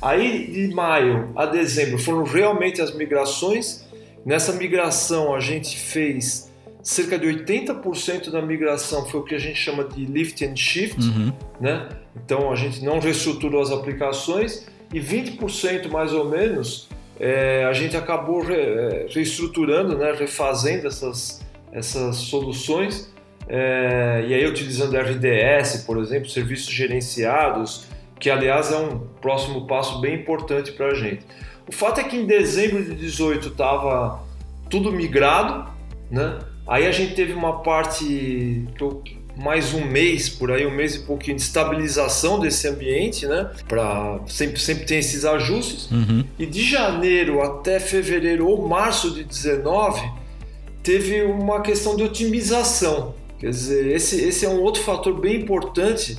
Aí, 0.00 0.46
de 0.46 0.72
maio 0.72 1.32
a 1.34 1.44
dezembro, 1.44 1.98
foram 1.98 2.22
realmente 2.22 2.80
as 2.80 2.94
migrações. 2.94 3.84
Nessa 4.24 4.52
migração, 4.52 5.34
a 5.34 5.40
gente 5.40 5.76
fez 5.76 6.51
cerca 6.82 7.18
de 7.18 7.26
80% 7.26 8.30
da 8.30 8.42
migração 8.42 9.06
foi 9.06 9.20
o 9.20 9.22
que 9.22 9.34
a 9.34 9.38
gente 9.38 9.56
chama 9.56 9.84
de 9.84 10.04
lift 10.04 10.44
and 10.44 10.56
shift, 10.56 11.00
uhum. 11.00 11.32
né? 11.60 11.88
Então 12.16 12.50
a 12.50 12.56
gente 12.56 12.84
não 12.84 12.98
reestruturou 12.98 13.62
as 13.62 13.70
aplicações 13.70 14.66
e 14.92 15.00
20% 15.00 15.88
mais 15.88 16.12
ou 16.12 16.28
menos 16.28 16.88
é, 17.18 17.64
a 17.64 17.72
gente 17.72 17.96
acabou 17.96 18.42
re, 18.42 18.54
é, 18.54 19.06
reestruturando, 19.08 19.96
né? 19.96 20.12
refazendo 20.12 20.88
essas, 20.88 21.40
essas 21.72 22.16
soluções 22.16 23.12
é, 23.48 24.24
e 24.26 24.34
aí 24.34 24.46
utilizando 24.46 24.96
RDS, 24.96 25.84
por 25.86 25.98
exemplo, 25.98 26.28
serviços 26.28 26.72
gerenciados, 26.72 27.86
que 28.18 28.30
aliás 28.30 28.72
é 28.72 28.76
um 28.76 28.98
próximo 29.20 29.66
passo 29.66 30.00
bem 30.00 30.16
importante 30.16 30.72
para 30.72 30.86
a 30.86 30.94
gente. 30.94 31.24
O 31.68 31.72
fato 31.72 32.00
é 32.00 32.04
que 32.04 32.16
em 32.16 32.26
dezembro 32.26 32.84
de 32.84 32.94
18 32.94 33.48
estava 33.48 34.22
tudo 34.68 34.90
migrado, 34.90 35.70
né? 36.10 36.38
Aí 36.66 36.86
a 36.86 36.92
gente 36.92 37.14
teve 37.14 37.32
uma 37.32 37.62
parte, 37.62 38.64
mais 39.36 39.74
um 39.74 39.84
mês 39.84 40.28
por 40.28 40.50
aí, 40.50 40.66
um 40.66 40.70
mês 40.70 40.94
e 40.94 41.00
pouquinho 41.00 41.36
de 41.36 41.42
estabilização 41.42 42.38
desse 42.38 42.68
ambiente, 42.68 43.26
né? 43.26 43.50
Para 43.68 44.20
sempre 44.26 44.60
sempre 44.60 44.84
tem 44.84 44.98
esses 44.98 45.24
ajustes. 45.24 45.90
Uhum. 45.90 46.24
E 46.38 46.46
de 46.46 46.62
janeiro 46.62 47.42
até 47.42 47.80
fevereiro 47.80 48.46
ou 48.46 48.68
março 48.68 49.10
de 49.10 49.24
19 49.24 50.00
teve 50.82 51.22
uma 51.22 51.60
questão 51.60 51.96
de 51.96 52.02
otimização. 52.02 53.14
Quer 53.42 53.50
dizer, 53.50 53.86
esse, 53.88 54.24
esse 54.24 54.46
é 54.46 54.48
um 54.48 54.62
outro 54.62 54.80
fator 54.84 55.18
bem 55.18 55.34
importante, 55.34 56.16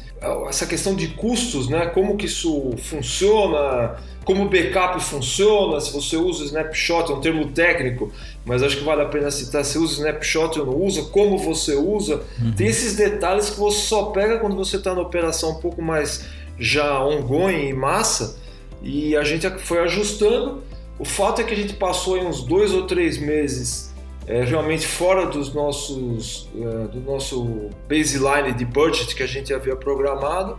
essa 0.49 0.65
questão 0.65 0.93
de 0.93 1.07
custos, 1.07 1.69
né? 1.69 1.85
Como 1.85 2.17
que 2.17 2.25
isso 2.25 2.73
funciona, 2.77 3.95
como 4.25 4.43
o 4.43 4.49
backup 4.49 5.01
funciona, 5.01 5.79
se 5.79 5.93
você 5.93 6.17
usa 6.17 6.43
snapshot, 6.43 7.09
é 7.09 7.15
um 7.15 7.21
termo 7.21 7.47
técnico, 7.53 8.11
mas 8.43 8.61
acho 8.61 8.75
que 8.75 8.83
vale 8.83 9.03
a 9.03 9.05
pena 9.05 9.31
citar, 9.31 9.63
se 9.63 9.77
usa 9.77 10.01
snapshot 10.01 10.59
ou 10.59 10.65
não 10.65 10.75
usa, 10.75 11.03
como 11.03 11.37
você 11.37 11.75
usa, 11.75 12.21
uhum. 12.41 12.51
tem 12.51 12.67
esses 12.67 12.97
detalhes 12.97 13.51
que 13.51 13.57
você 13.57 13.79
só 13.79 14.07
pega 14.07 14.39
quando 14.39 14.57
você 14.57 14.75
está 14.75 14.93
na 14.93 14.99
operação 14.99 15.51
um 15.51 15.61
pouco 15.61 15.81
mais 15.81 16.25
já 16.59 17.01
ongoing 17.05 17.69
em 17.69 17.73
massa, 17.73 18.37
e 18.81 19.15
a 19.15 19.23
gente 19.23 19.49
foi 19.59 19.79
ajustando. 19.79 20.61
O 20.99 21.05
fato 21.05 21.39
é 21.39 21.45
que 21.45 21.53
a 21.53 21.57
gente 21.57 21.75
passou 21.75 22.17
em 22.17 22.25
uns 22.25 22.43
dois 22.43 22.73
ou 22.73 22.85
três 22.85 23.17
meses 23.17 23.92
é, 24.27 24.43
realmente 24.43 24.87
fora 24.87 25.25
dos 25.25 25.53
nossos, 25.53 26.49
é, 26.55 26.87
do 26.87 27.01
nosso 27.01 27.69
baseline 27.89 28.53
de 28.53 28.65
budget 28.65 29.15
que 29.15 29.23
a 29.23 29.27
gente 29.27 29.53
havia 29.53 29.75
programado, 29.75 30.57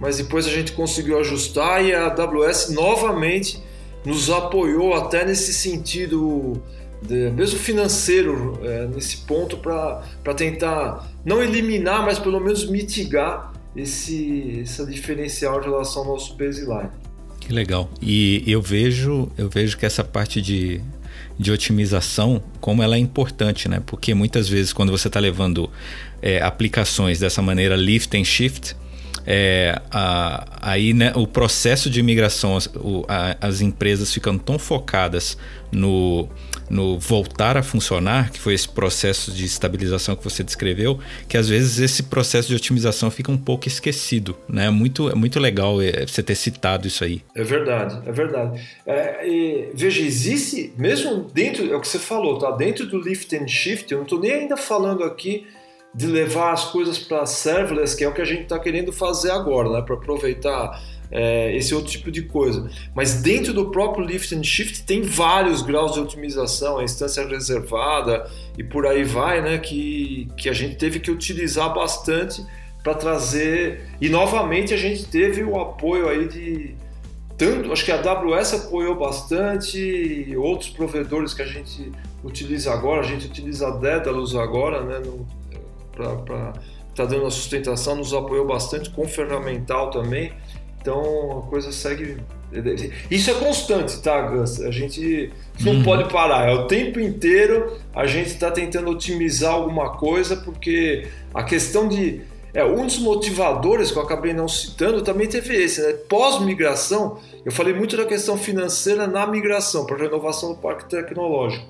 mas 0.00 0.18
depois 0.18 0.46
a 0.46 0.50
gente 0.50 0.72
conseguiu 0.72 1.18
ajustar 1.20 1.84
e 1.84 1.94
a 1.94 2.06
AWS 2.06 2.70
novamente 2.70 3.62
nos 4.04 4.30
apoiou 4.30 4.94
até 4.94 5.24
nesse 5.24 5.52
sentido, 5.52 6.62
de, 7.02 7.30
mesmo 7.30 7.58
financeiro, 7.58 8.58
é, 8.62 8.86
nesse 8.86 9.18
ponto, 9.18 9.56
para 9.56 10.34
tentar 10.36 11.10
não 11.24 11.42
eliminar, 11.42 12.04
mas 12.04 12.18
pelo 12.18 12.40
menos 12.40 12.68
mitigar 12.68 13.52
esse, 13.74 14.60
essa 14.62 14.86
diferencial 14.86 15.60
em 15.60 15.64
relação 15.64 16.02
ao 16.02 16.08
nosso 16.12 16.36
baseline. 16.36 16.90
Que 17.40 17.52
legal. 17.52 17.88
E 18.02 18.42
eu 18.46 18.60
vejo, 18.60 19.28
eu 19.38 19.48
vejo 19.48 19.78
que 19.78 19.86
essa 19.86 20.02
parte 20.02 20.42
de, 20.42 20.80
de 21.38 21.52
otimização, 21.52 22.42
como 22.60 22.82
ela 22.82 22.96
é 22.96 22.98
importante, 22.98 23.68
né? 23.68 23.82
Porque 23.84 24.14
muitas 24.14 24.48
vezes 24.48 24.72
quando 24.72 24.90
você 24.90 25.08
está 25.08 25.20
levando 25.20 25.70
é, 26.22 26.40
aplicações 26.40 27.18
dessa 27.18 27.42
maneira 27.42 27.76
lift 27.76 28.16
and 28.16 28.24
shift, 28.24 28.74
é, 29.26 29.80
a, 29.90 30.46
aí 30.62 30.94
né, 30.94 31.12
o 31.16 31.26
processo 31.26 31.90
de 31.90 31.98
imigração, 31.98 32.56
as, 32.56 32.66
o, 32.66 33.04
a, 33.08 33.36
as 33.40 33.60
empresas 33.60 34.12
ficam 34.14 34.38
tão 34.38 34.58
focadas 34.58 35.36
no, 35.72 36.28
no 36.70 36.98
voltar 36.98 37.56
a 37.56 37.62
funcionar, 37.62 38.30
que 38.30 38.38
foi 38.38 38.54
esse 38.54 38.68
processo 38.68 39.32
de 39.32 39.44
estabilização 39.44 40.14
que 40.14 40.22
você 40.22 40.44
descreveu, 40.44 41.00
que 41.28 41.36
às 41.36 41.48
vezes 41.48 41.80
esse 41.80 42.04
processo 42.04 42.48
de 42.48 42.54
otimização 42.54 43.10
fica 43.10 43.32
um 43.32 43.36
pouco 43.36 43.66
esquecido. 43.66 44.36
Né? 44.48 44.66
É, 44.66 44.70
muito, 44.70 45.10
é 45.10 45.14
muito 45.14 45.40
legal 45.40 45.82
é, 45.82 46.06
você 46.06 46.22
ter 46.22 46.36
citado 46.36 46.86
isso 46.86 47.02
aí. 47.02 47.20
É 47.34 47.42
verdade, 47.42 48.00
é 48.06 48.12
verdade. 48.12 48.60
É, 48.86 49.28
e, 49.28 49.70
veja, 49.74 50.02
existe, 50.02 50.72
mesmo 50.78 51.28
dentro, 51.34 51.70
é 51.72 51.76
o 51.76 51.80
que 51.80 51.88
você 51.88 51.98
falou, 51.98 52.38
tá? 52.38 52.52
dentro 52.52 52.86
do 52.86 53.00
lift 53.00 53.34
and 53.36 53.48
shift, 53.48 53.90
eu 53.90 53.98
não 53.98 54.04
estou 54.04 54.20
nem 54.20 54.32
ainda 54.32 54.56
falando 54.56 55.02
aqui 55.02 55.46
de 55.96 56.06
levar 56.06 56.52
as 56.52 56.66
coisas 56.66 56.98
para 56.98 57.24
serverless, 57.24 57.96
que 57.96 58.04
é 58.04 58.08
o 58.08 58.12
que 58.12 58.20
a 58.20 58.24
gente 58.24 58.42
está 58.42 58.58
querendo 58.58 58.92
fazer 58.92 59.30
agora, 59.30 59.70
né? 59.70 59.80
para 59.80 59.94
aproveitar 59.94 60.78
é, 61.10 61.56
esse 61.56 61.74
outro 61.74 61.90
tipo 61.90 62.10
de 62.10 62.20
coisa. 62.20 62.68
Mas 62.94 63.22
dentro 63.22 63.54
do 63.54 63.70
próprio 63.70 64.04
lift 64.04 64.34
and 64.34 64.42
shift 64.42 64.82
tem 64.82 65.00
vários 65.00 65.62
graus 65.62 65.94
de 65.94 66.00
otimização, 66.00 66.78
a 66.78 66.84
instância 66.84 67.26
reservada 67.26 68.30
e 68.58 68.62
por 68.62 68.86
aí 68.86 69.04
vai, 69.04 69.40
né? 69.40 69.56
que, 69.56 70.28
que 70.36 70.50
a 70.50 70.52
gente 70.52 70.76
teve 70.76 71.00
que 71.00 71.10
utilizar 71.10 71.72
bastante 71.72 72.44
para 72.82 72.92
trazer. 72.92 73.88
E 73.98 74.10
novamente 74.10 74.74
a 74.74 74.76
gente 74.76 75.06
teve 75.06 75.42
o 75.42 75.58
apoio 75.58 76.10
aí 76.10 76.28
de 76.28 76.74
tanto, 77.38 77.72
acho 77.72 77.84
que 77.84 77.92
a 77.92 78.00
AWS 78.00 78.54
apoiou 78.54 78.94
bastante, 78.94 80.34
outros 80.36 80.70
provedores 80.70 81.34
que 81.34 81.42
a 81.42 81.46
gente 81.46 81.92
utiliza 82.24 82.72
agora, 82.72 83.00
a 83.00 83.04
gente 83.04 83.26
utiliza 83.26 83.68
a 83.68 83.70
Daedalus 83.72 84.34
agora, 84.34 84.82
né? 84.82 85.00
No, 85.04 85.26
para 85.96 86.12
estar 86.12 86.52
tá 86.94 87.04
dando 87.04 87.26
a 87.26 87.30
sustentação, 87.30 87.96
nos 87.96 88.12
apoiou 88.12 88.46
bastante 88.46 88.90
com 88.90 89.06
ferramental 89.08 89.90
também. 89.90 90.32
Então 90.86 91.40
a 91.40 91.50
coisa 91.50 91.72
segue. 91.72 92.18
Isso 93.10 93.28
é 93.28 93.34
constante, 93.34 93.98
tá, 94.00 94.22
Gus? 94.22 94.60
A 94.60 94.70
gente 94.70 95.32
não 95.60 95.74
uhum. 95.74 95.82
pode 95.82 96.12
parar. 96.12 96.48
É 96.48 96.54
o 96.54 96.68
tempo 96.68 97.00
inteiro 97.00 97.76
a 97.92 98.06
gente 98.06 98.28
está 98.28 98.52
tentando 98.52 98.88
otimizar 98.88 99.52
alguma 99.52 99.96
coisa, 99.96 100.36
porque 100.36 101.08
a 101.34 101.42
questão 101.42 101.88
de. 101.88 102.20
É, 102.54 102.64
um 102.64 102.86
dos 102.86 102.98
motivadores 102.98 103.90
que 103.90 103.98
eu 103.98 104.02
acabei 104.02 104.32
não 104.32 104.48
citando 104.48 105.02
também 105.02 105.26
teve 105.26 105.54
esse, 105.56 105.82
né? 105.82 105.92
Pós-migração, 106.08 107.18
eu 107.44 107.52
falei 107.52 107.74
muito 107.74 107.96
da 107.98 108.06
questão 108.06 108.38
financeira 108.38 109.06
na 109.06 109.26
migração, 109.26 109.84
para 109.84 109.98
renovação 109.98 110.54
do 110.54 110.58
parque 110.58 110.88
tecnológico. 110.88 111.66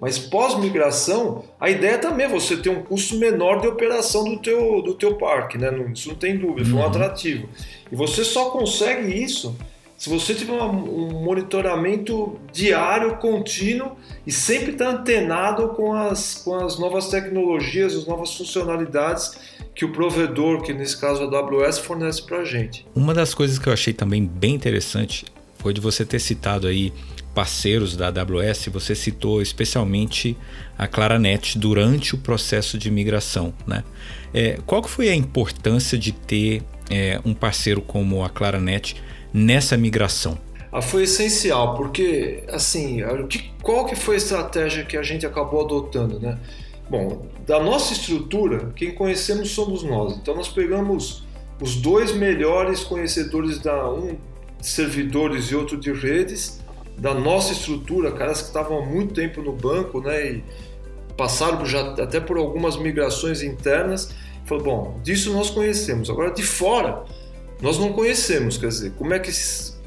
Mas 0.00 0.18
pós-migração, 0.18 1.44
a 1.58 1.70
ideia 1.70 1.98
também 1.98 2.26
é 2.26 2.28
você 2.28 2.56
ter 2.56 2.68
um 2.68 2.82
custo 2.82 3.16
menor 3.16 3.60
de 3.60 3.68
operação 3.68 4.24
do 4.24 4.38
teu, 4.38 4.82
do 4.82 4.94
teu 4.94 5.14
parque, 5.14 5.56
né? 5.56 5.70
Isso 5.92 6.08
não 6.08 6.16
tem 6.16 6.36
dúvida, 6.36 6.64
foi 6.64 6.74
um 6.74 6.82
uhum. 6.82 6.86
atrativo. 6.86 7.48
E 7.90 7.96
você 7.96 8.24
só 8.24 8.50
consegue 8.50 9.12
isso 9.12 9.56
se 9.96 10.10
você 10.10 10.34
tiver 10.34 10.52
um 10.52 11.22
monitoramento 11.24 12.38
diário, 12.52 13.16
contínuo 13.16 13.96
e 14.26 14.32
sempre 14.32 14.72
estar 14.72 14.92
tá 14.92 14.98
antenado 14.98 15.68
com 15.68 15.94
as, 15.94 16.34
com 16.44 16.54
as 16.56 16.78
novas 16.78 17.08
tecnologias, 17.08 17.94
as 17.94 18.06
novas 18.06 18.34
funcionalidades 18.34 19.38
que 19.74 19.84
o 19.84 19.92
provedor, 19.92 20.62
que 20.62 20.72
nesse 20.72 21.00
caso 21.00 21.22
a 21.22 21.38
AWS, 21.38 21.78
fornece 21.78 22.22
para 22.22 22.38
a 22.38 22.44
gente. 22.44 22.86
Uma 22.94 23.14
das 23.14 23.32
coisas 23.32 23.58
que 23.58 23.68
eu 23.68 23.72
achei 23.72 23.92
também 23.92 24.26
bem 24.26 24.54
interessante 24.54 25.24
depois 25.56 25.74
de 25.74 25.80
você 25.80 26.04
ter 26.04 26.18
citado 26.18 26.66
aí 26.66 26.92
parceiros 27.34 27.96
da 27.96 28.08
AWS, 28.08 28.68
você 28.72 28.94
citou 28.94 29.42
especialmente 29.42 30.36
a 30.78 30.86
Claranet 30.86 31.58
durante 31.58 32.14
o 32.14 32.18
processo 32.18 32.78
de 32.78 32.90
migração. 32.90 33.52
Né? 33.66 33.82
É, 34.32 34.58
qual 34.64 34.80
que 34.80 34.88
foi 34.88 35.08
a 35.08 35.14
importância 35.14 35.98
de 35.98 36.12
ter 36.12 36.62
é, 36.90 37.20
um 37.24 37.34
parceiro 37.34 37.82
como 37.82 38.22
a 38.22 38.30
Claranet 38.30 38.96
nessa 39.32 39.76
migração? 39.76 40.38
Ah, 40.72 40.82
foi 40.82 41.04
essencial, 41.04 41.76
porque 41.76 42.42
assim, 42.48 43.00
qual 43.62 43.86
que 43.86 43.94
foi 43.94 44.16
a 44.16 44.18
estratégia 44.18 44.84
que 44.84 44.96
a 44.96 45.02
gente 45.02 45.24
acabou 45.24 45.64
adotando, 45.64 46.18
né? 46.18 46.38
Bom, 46.90 47.26
da 47.46 47.60
nossa 47.60 47.92
estrutura, 47.92 48.72
quem 48.74 48.92
conhecemos 48.92 49.50
somos 49.50 49.82
nós. 49.82 50.16
Então 50.16 50.34
nós 50.34 50.48
pegamos 50.48 51.22
os 51.60 51.76
dois 51.76 52.12
melhores 52.12 52.82
conhecedores 52.82 53.58
da 53.58 53.88
um 53.88 54.16
servidores 54.60 55.50
e 55.50 55.54
outro 55.54 55.76
de 55.76 55.92
redes 55.92 56.63
da 56.98 57.14
nossa 57.14 57.52
estrutura, 57.52 58.12
caras 58.12 58.40
que 58.40 58.48
estavam 58.48 58.78
há 58.78 58.86
muito 58.86 59.14
tempo 59.14 59.42
no 59.42 59.52
banco, 59.52 60.00
né? 60.00 60.26
E 60.26 60.44
passaram 61.16 61.64
já 61.64 61.92
até 61.94 62.20
por 62.20 62.36
algumas 62.36 62.76
migrações 62.76 63.42
internas. 63.42 64.10
Falou, 64.44 64.64
bom, 64.64 65.00
disso 65.02 65.32
nós 65.32 65.50
conhecemos. 65.50 66.10
Agora 66.10 66.30
de 66.30 66.42
fora 66.42 67.04
nós 67.60 67.78
não 67.78 67.92
conhecemos, 67.92 68.58
quer 68.58 68.68
dizer, 68.68 68.92
como 68.92 69.14
é 69.14 69.18
que 69.18 69.30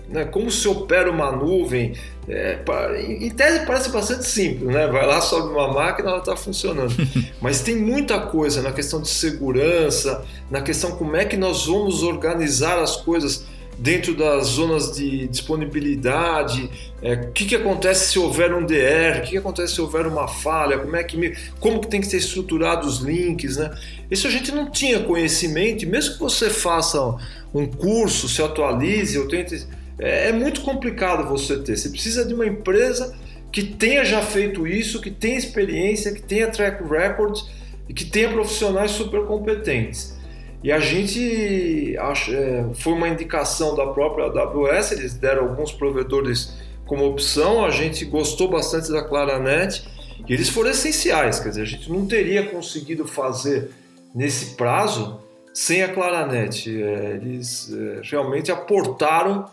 né, 0.09 0.25
como 0.25 0.49
se 0.49 0.67
opera 0.67 1.11
uma 1.11 1.31
nuvem. 1.31 1.93
É, 2.29 2.59
em 3.07 3.29
tese 3.29 3.65
parece 3.65 3.89
bastante 3.89 4.25
simples, 4.25 4.67
né? 4.67 4.85
Vai 4.87 5.05
lá, 5.05 5.21
sobe 5.21 5.49
uma 5.49 5.71
máquina, 5.71 6.09
ela 6.09 6.19
está 6.19 6.35
funcionando. 6.35 6.93
Mas 7.41 7.61
tem 7.61 7.75
muita 7.75 8.19
coisa 8.19 8.61
na 8.61 8.71
questão 8.71 9.01
de 9.01 9.09
segurança, 9.09 10.25
na 10.49 10.61
questão 10.61 10.91
como 10.97 11.15
é 11.15 11.23
que 11.23 11.37
nós 11.37 11.65
vamos 11.65 12.03
organizar 12.03 12.79
as 12.79 12.97
coisas 12.97 13.45
dentro 13.77 14.15
das 14.15 14.47
zonas 14.47 14.91
de 14.95 15.27
disponibilidade, 15.27 16.69
é, 17.01 17.13
o 17.13 17.31
que, 17.31 17.45
que 17.45 17.55
acontece 17.55 18.11
se 18.11 18.19
houver 18.19 18.53
um 18.53 18.65
DR, 18.65 19.19
o 19.19 19.21
que, 19.21 19.31
que 19.31 19.37
acontece 19.37 19.75
se 19.75 19.81
houver 19.81 20.07
uma 20.07 20.27
falha, 20.27 20.79
como 20.79 20.95
é 20.95 21.03
que 21.03 21.35
como 21.59 21.79
que 21.79 21.87
tem 21.87 22.01
que 22.01 22.07
ser 22.07 22.17
estruturado 22.17 22.87
os 22.87 22.99
links, 22.99 23.57
né? 23.57 23.71
Isso 24.09 24.27
a 24.27 24.31
gente 24.31 24.51
não 24.51 24.71
tinha 24.71 24.99
conhecimento, 25.01 25.83
e 25.83 25.85
mesmo 25.85 26.13
que 26.15 26.19
você 26.19 26.49
faça 26.49 26.99
um 27.53 27.65
curso, 27.67 28.27
se 28.27 28.41
atualize 28.41 29.17
ou 29.17 29.27
tente 29.27 29.67
é, 29.99 30.29
é 30.29 30.31
muito 30.31 30.61
complicado 30.61 31.27
você 31.27 31.57
ter. 31.57 31.77
Você 31.77 31.89
precisa 31.89 32.25
de 32.25 32.33
uma 32.33 32.45
empresa 32.45 33.15
que 33.51 33.63
tenha 33.63 34.03
já 34.03 34.21
feito 34.21 34.67
isso, 34.67 35.01
que 35.01 35.11
tenha 35.11 35.37
experiência, 35.37 36.13
que 36.13 36.21
tenha 36.21 36.47
track 36.47 36.83
record 36.83 37.39
e 37.87 37.93
que 37.93 38.05
tenha 38.05 38.29
profissionais 38.29 38.91
super 38.91 39.25
competentes. 39.25 40.16
E 40.63 40.71
a 40.71 40.79
gente 40.79 41.95
é, 41.95 42.65
foi 42.73 42.93
uma 42.93 43.07
indicação 43.07 43.75
da 43.75 43.87
própria 43.87 44.25
AWS, 44.25 44.91
eles 44.93 45.13
deram 45.13 45.43
alguns 45.43 45.71
provedores 45.71 46.53
como 46.85 47.05
opção, 47.05 47.63
a 47.63 47.69
gente 47.69 48.05
gostou 48.05 48.49
bastante 48.49 48.91
da 48.91 49.03
Claranet 49.03 49.85
e 50.27 50.33
eles 50.33 50.49
foram 50.49 50.71
essenciais, 50.71 51.39
quer 51.39 51.49
dizer, 51.49 51.61
a 51.61 51.65
gente 51.65 51.91
não 51.91 52.05
teria 52.07 52.47
conseguido 52.47 53.05
fazer 53.05 53.71
nesse 54.15 54.55
prazo 54.55 55.19
sem 55.53 55.83
a 55.83 55.93
Claranet. 55.93 56.69
É, 56.69 57.19
eles 57.21 57.71
é, 57.71 58.01
realmente 58.03 58.51
aportaram 58.51 59.45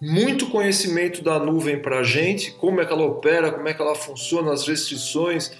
muito 0.00 0.48
conhecimento 0.50 1.22
da 1.22 1.38
nuvem 1.38 1.80
para 1.80 2.00
a 2.00 2.02
gente, 2.02 2.52
como 2.52 2.80
é 2.80 2.86
que 2.86 2.92
ela 2.92 3.04
opera, 3.04 3.50
como 3.50 3.66
é 3.66 3.74
que 3.74 3.80
ela 3.80 3.94
funciona, 3.94 4.52
as 4.52 4.66
restrições. 4.66 5.52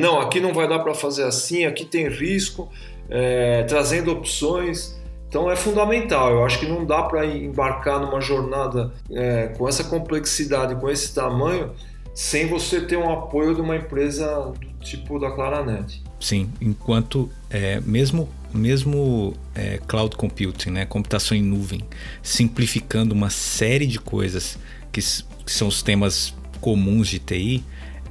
Não, 0.00 0.20
aqui 0.20 0.40
não 0.40 0.52
vai 0.52 0.68
dar 0.68 0.80
para 0.80 0.94
fazer 0.94 1.22
assim, 1.22 1.64
aqui 1.64 1.84
tem 1.84 2.08
risco, 2.08 2.68
é, 3.10 3.64
trazendo 3.64 4.12
opções. 4.12 4.98
Então 5.28 5.50
é 5.50 5.56
fundamental. 5.56 6.32
Eu 6.32 6.44
acho 6.44 6.58
que 6.58 6.66
não 6.66 6.84
dá 6.86 7.02
para 7.02 7.26
embarcar 7.26 8.00
numa 8.00 8.20
jornada 8.20 8.92
é, 9.10 9.48
com 9.48 9.68
essa 9.68 9.84
complexidade, 9.84 10.74
com 10.76 10.88
esse 10.88 11.14
tamanho, 11.14 11.72
sem 12.14 12.48
você 12.48 12.80
ter 12.80 12.96
um 12.96 13.12
apoio 13.12 13.54
de 13.54 13.60
uma 13.60 13.76
empresa 13.76 14.52
do 14.58 14.84
tipo 14.84 15.18
da 15.18 15.30
Claranet. 15.30 16.02
Sim, 16.18 16.50
enquanto 16.60 17.30
é, 17.48 17.80
mesmo 17.80 18.28
mesmo 18.52 19.34
é, 19.54 19.78
cloud 19.86 20.16
computing, 20.16 20.70
né, 20.70 20.84
computação 20.84 21.36
em 21.36 21.42
nuvem, 21.42 21.80
simplificando 22.20 23.14
uma 23.14 23.30
série 23.30 23.86
de 23.86 24.00
coisas 24.00 24.58
que, 24.90 25.00
que 25.00 25.52
são 25.52 25.68
os 25.68 25.82
temas 25.82 26.34
comuns 26.60 27.08
de 27.08 27.20
TI, 27.20 27.64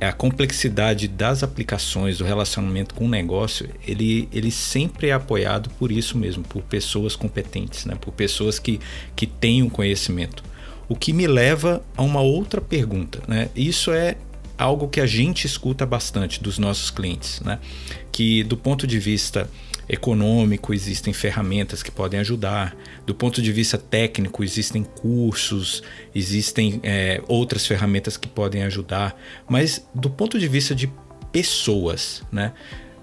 a 0.07 0.13
complexidade 0.13 1.07
das 1.07 1.43
aplicações, 1.43 2.17
do 2.17 2.23
relacionamento 2.23 2.95
com 2.95 3.05
o 3.05 3.09
negócio, 3.09 3.69
ele, 3.85 4.29
ele 4.31 4.49
sempre 4.49 5.07
é 5.07 5.11
apoiado 5.11 5.69
por 5.71 5.91
isso 5.91 6.17
mesmo, 6.17 6.43
por 6.43 6.61
pessoas 6.63 7.15
competentes, 7.15 7.85
né? 7.85 7.95
por 7.99 8.13
pessoas 8.13 8.59
que, 8.59 8.79
que 9.15 9.27
têm 9.27 9.61
um 9.61 9.69
conhecimento. 9.69 10.43
O 10.87 10.95
que 10.95 11.11
me 11.11 11.27
leva 11.27 11.83
a 11.97 12.01
uma 12.01 12.21
outra 12.21 12.61
pergunta. 12.61 13.21
Né? 13.27 13.49
Isso 13.55 13.91
é 13.91 14.15
algo 14.57 14.87
que 14.87 15.01
a 15.01 15.05
gente 15.05 15.45
escuta 15.45 15.85
bastante 15.85 16.41
dos 16.41 16.57
nossos 16.57 16.89
clientes, 16.89 17.41
né? 17.41 17.59
que 18.11 18.43
do 18.43 18.55
ponto 18.55 18.87
de 18.87 18.99
vista 18.99 19.49
econômico, 19.89 20.73
existem 20.73 21.11
ferramentas 21.11 21.81
que 21.81 21.89
podem 21.89 22.19
ajudar. 22.19 22.77
Do 23.05 23.15
ponto 23.15 23.41
de 23.41 23.51
vista 23.51 23.77
técnico, 23.77 24.43
existem 24.43 24.83
cursos, 24.83 25.81
existem 26.13 26.79
é, 26.83 27.21
outras 27.27 27.65
ferramentas 27.65 28.15
que 28.15 28.27
podem 28.27 28.61
ajudar. 28.63 29.19
Mas 29.49 29.83
do 29.93 30.09
ponto 30.09 30.37
de 30.37 30.47
vista 30.47 30.75
de 30.75 30.91
pessoas, 31.31 32.23
né? 32.31 32.53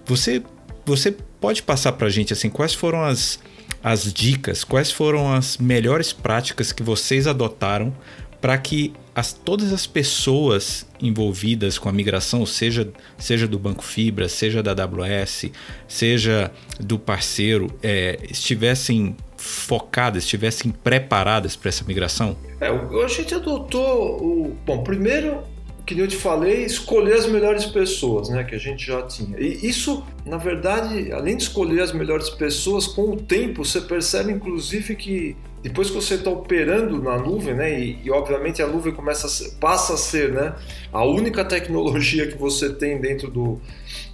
Você, 0.05 0.43
você 0.85 1.15
pode 1.41 1.63
passar 1.63 1.93
para 1.93 2.07
a 2.07 2.11
gente 2.11 2.33
assim 2.33 2.49
quais 2.49 2.73
foram 2.73 3.03
as, 3.03 3.41
as 3.83 4.13
dicas, 4.13 4.63
quais 4.63 4.91
foram 4.91 5.33
as 5.33 5.59
melhores 5.59 6.13
práticas 6.13 6.71
que 6.71 6.83
vocês 6.83 7.27
adotaram 7.27 7.93
para 8.41 8.57
que 8.57 8.93
as, 9.17 9.33
todas 9.33 9.73
as 9.73 9.87
pessoas 9.87 10.87
envolvidas 11.01 11.79
com 11.79 11.89
a 11.89 11.93
migração, 11.93 12.45
seja, 12.45 12.93
seja 13.17 13.49
do 13.49 13.59
Banco 13.59 13.83
Fibra, 13.83 14.29
seja 14.29 14.63
da 14.63 14.73
AWS, 14.73 15.47
seja 15.89 16.53
do 16.79 16.99
parceiro, 16.99 17.75
é, 17.83 18.19
estivessem 18.31 19.17
focadas, 19.39 20.25
estivessem 20.25 20.71
preparadas 20.71 21.57
para 21.57 21.71
essa 21.71 21.83
migração? 21.85 22.37
É, 22.61 22.69
a 22.69 23.09
gente 23.09 23.35
adotou 23.35 24.23
o. 24.23 24.57
Bom, 24.67 24.85
primeiro 24.85 25.43
que 25.87 25.99
eu 25.99 26.09
te 26.09 26.17
falei, 26.17 26.65
escolher 26.65 27.15
as 27.15 27.27
melhores 27.27 27.65
pessoas, 27.65 28.29
né, 28.29 28.45
que 28.45 28.55
a 28.55 28.59
gente 28.59 28.85
já 28.85 29.03
tinha. 29.03 29.39
E 29.39 29.67
isso, 29.67 30.05
na 30.27 30.37
verdade, 30.37 31.13
além 31.13 31.37
de 31.37 31.45
escolher 31.45 31.81
as 31.81 31.93
melhores 31.93 32.29
pessoas, 32.29 32.87
com 32.89 33.13
o 33.13 33.17
tempo 33.17 33.65
você 33.65 33.81
percebe, 33.81 34.33
inclusive, 34.33 34.97
que 34.97 35.37
depois 35.67 35.91
que 35.91 35.97
você 35.97 36.15
está 36.15 36.31
operando 36.31 37.03
na 37.03 37.19
nuvem, 37.19 37.53
né, 37.53 37.77
e, 37.77 37.99
e, 38.05 38.11
obviamente 38.11 38.63
a 38.63 38.69
nuvem 38.69 38.95
começa 38.95 39.27
a 39.27 39.31
ser, 39.31 39.51
passa 39.59 39.95
a 39.95 39.97
ser, 39.97 40.33
né, 40.33 40.55
a 40.93 41.05
única 41.05 41.45
tecnologia 41.45 42.29
que 42.29 42.39
você 42.39 42.73
tem 42.73 43.01
dentro 43.01 43.29
do, 43.29 43.61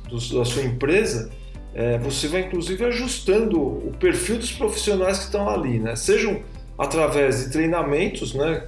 do 0.08 0.38
da 0.38 0.46
sua 0.46 0.62
empresa, 0.62 1.30
é, 1.74 1.98
você 1.98 2.26
vai 2.26 2.40
inclusive 2.40 2.82
ajustando 2.86 3.60
o 3.60 3.92
perfil 4.00 4.38
dos 4.38 4.50
profissionais 4.50 5.18
que 5.18 5.24
estão 5.24 5.46
ali, 5.46 5.78
né, 5.78 5.94
sejam 5.94 6.40
através 6.78 7.44
de 7.44 7.50
treinamentos, 7.50 8.32
né, 8.32 8.64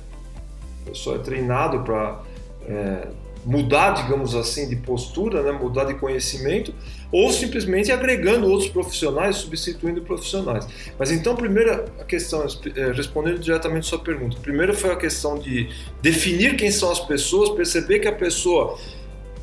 a 0.85 0.91
pessoa 0.91 1.17
é 1.17 1.21
treinado 1.21 1.81
para 1.85 2.21
é, 2.67 3.09
mudar, 3.47 3.93
digamos 3.93 4.35
assim, 4.35 4.69
de 4.69 4.77
postura, 4.77 5.43
né, 5.43 5.53
mudar 5.53 5.85
de 5.85 5.95
conhecimento, 5.95 6.75
ou 7.15 7.31
simplesmente 7.31 7.93
agregando 7.93 8.49
outros 8.49 8.69
profissionais, 8.69 9.37
substituindo 9.37 10.03
profissionais. 10.03 10.67
Mas 10.99 11.13
então, 11.13 11.37
primeira 11.37 11.85
questão, 12.09 12.45
é, 12.75 12.91
respondendo 12.91 13.39
diretamente 13.39 13.87
sua 13.87 14.01
pergunta, 14.01 14.37
primeiro 14.43 14.75
foi 14.75 14.91
a 14.91 14.97
questão 14.97 15.39
de 15.39 15.69
definir 16.03 16.57
quem 16.57 16.73
são 16.73 16.91
as 16.91 16.99
pessoas, 16.99 17.51
perceber 17.51 18.01
que 18.01 18.09
a 18.09 18.13
pessoa 18.13 18.81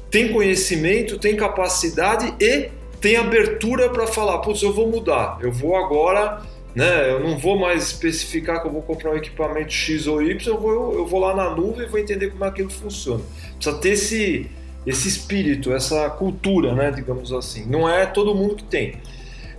tem 0.10 0.34
conhecimento, 0.34 1.18
tem 1.18 1.34
capacidade 1.34 2.36
e 2.42 2.70
tem 3.00 3.16
abertura 3.16 3.88
para 3.90 4.06
falar, 4.06 4.40
putz, 4.40 4.62
eu 4.62 4.74
vou 4.74 4.90
mudar, 4.90 5.38
eu 5.42 5.50
vou 5.50 5.78
agora 5.78 6.42
né? 6.74 7.12
Eu 7.12 7.20
não 7.20 7.38
vou 7.38 7.58
mais 7.60 7.84
especificar 7.84 8.62
que 8.62 8.68
eu 8.68 8.72
vou 8.72 8.82
comprar 8.82 9.12
um 9.12 9.18
equipamento 9.18 9.74
X 9.74 10.08
ou 10.08 10.22
Y, 10.22 10.48
eu 10.48 10.60
vou, 10.60 10.94
eu 10.94 11.06
vou 11.06 11.20
lá 11.20 11.36
na 11.36 11.54
nuvem 11.54 11.86
e 11.86 11.90
vou 11.90 12.00
entender 12.00 12.30
como 12.30 12.44
aquilo 12.46 12.70
funciona. 12.70 13.22
Precisa 13.56 13.78
ter 13.78 13.90
esse, 13.90 14.50
esse 14.86 15.08
espírito, 15.08 15.72
essa 15.74 16.10
cultura, 16.10 16.74
né? 16.74 16.91
digamos 16.91 17.32
assim. 17.32 17.65
Não 17.65 17.88
é 17.88 18.06
todo 18.06 18.34
mundo 18.34 18.56
que 18.56 18.63
tem. 18.63 18.96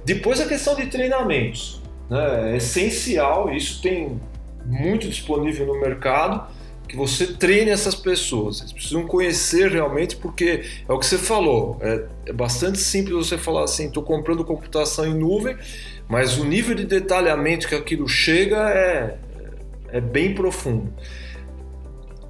Depois 0.05 0.41
a 0.41 0.47
questão 0.47 0.75
de 0.75 0.87
treinamentos. 0.87 1.81
Né? 2.11 2.53
É 2.53 2.57
essencial, 2.57 3.53
isso 3.53 3.81
tem 3.81 4.21
muito 4.65 5.09
disponível 5.09 5.67
no 5.67 5.81
mercado, 5.81 6.47
que 6.89 6.97
você 6.97 7.27
treine 7.27 7.71
essas 7.71 7.95
pessoas. 7.95 8.61
Eles 8.61 8.73
precisam 8.73 9.07
conhecer 9.07 9.71
realmente, 9.71 10.17
porque 10.17 10.65
é 10.89 10.93
o 10.93 10.99
que 10.99 11.07
você 11.07 11.19
falou. 11.19 11.79
É, 11.81 12.05
é 12.27 12.33
bastante 12.33 12.79
simples 12.79 13.17
você 13.17 13.39
falar 13.39 13.65
assim: 13.65 13.87
estou 13.87 14.03
comprando 14.03 14.45
computação 14.45 15.07
em 15.07 15.15
nuvem 15.15 15.57
mas 16.13 16.37
o 16.37 16.45
nível 16.45 16.75
de 16.75 16.85
detalhamento 16.85 17.67
que 17.67 17.75
aquilo 17.75 18.07
chega 18.07 18.69
é, 18.69 19.17
é 19.89 19.99
bem 19.99 20.35
profundo. 20.35 20.93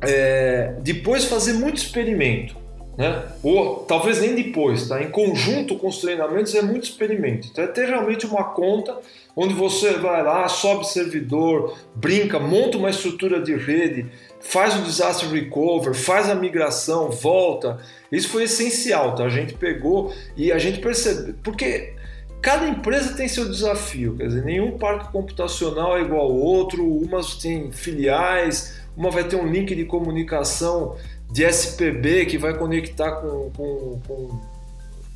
É, 0.00 0.76
depois 0.80 1.24
fazer 1.24 1.54
muito 1.54 1.78
experimento. 1.78 2.56
Né? 2.96 3.24
Ou 3.42 3.76
talvez 3.88 4.20
nem 4.20 4.34
depois, 4.34 4.88
tá? 4.88 5.02
Em 5.02 5.10
conjunto 5.10 5.76
com 5.76 5.88
os 5.88 5.98
treinamentos 5.98 6.54
é 6.54 6.62
muito 6.62 6.84
experimento. 6.84 7.48
Então 7.50 7.64
é 7.64 7.66
ter 7.66 7.86
realmente 7.86 8.26
uma 8.26 8.44
conta 8.44 8.98
onde 9.34 9.54
você 9.54 9.94
vai 9.94 10.22
lá, 10.22 10.46
sobe 10.48 10.86
servidor, 10.86 11.76
brinca, 11.94 12.38
monta 12.38 12.76
uma 12.76 12.90
estrutura 12.90 13.40
de 13.40 13.56
rede, 13.56 14.06
faz 14.40 14.76
o 14.76 14.82
disaster 14.82 15.30
recover, 15.30 15.94
faz 15.94 16.28
a 16.28 16.34
migração, 16.34 17.10
volta. 17.10 17.78
Isso 18.10 18.28
foi 18.28 18.44
essencial, 18.44 19.14
tá? 19.14 19.24
A 19.24 19.30
gente 19.30 19.54
pegou 19.54 20.12
e 20.36 20.52
a 20.52 20.58
gente 20.58 20.80
percebeu, 20.80 21.34
porque 21.42 21.94
cada 22.42 22.68
empresa 22.68 23.16
tem 23.16 23.26
seu 23.26 23.48
desafio, 23.48 24.16
quer 24.16 24.26
dizer, 24.26 24.44
nenhum 24.44 24.76
parque 24.76 25.10
computacional 25.10 25.96
é 25.96 26.02
igual 26.02 26.22
ao 26.22 26.34
outro, 26.34 26.84
umas 26.84 27.36
têm 27.36 27.72
filiais, 27.72 28.82
uma 28.94 29.10
vai 29.10 29.24
ter 29.24 29.36
um 29.36 29.46
link 29.46 29.74
de 29.74 29.86
comunicação 29.86 30.96
de 31.32 31.44
SPB 31.44 32.26
que 32.26 32.36
vai 32.36 32.56
conectar 32.56 33.12
com, 33.12 33.50
com, 33.56 34.00
com 34.06 34.40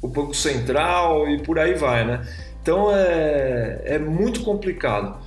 o 0.00 0.08
Banco 0.08 0.34
Central 0.34 1.28
e 1.28 1.42
por 1.42 1.58
aí 1.58 1.74
vai, 1.74 2.06
né? 2.06 2.26
Então 2.62 2.90
é, 2.90 3.82
é 3.84 3.98
muito 3.98 4.42
complicado. 4.42 5.18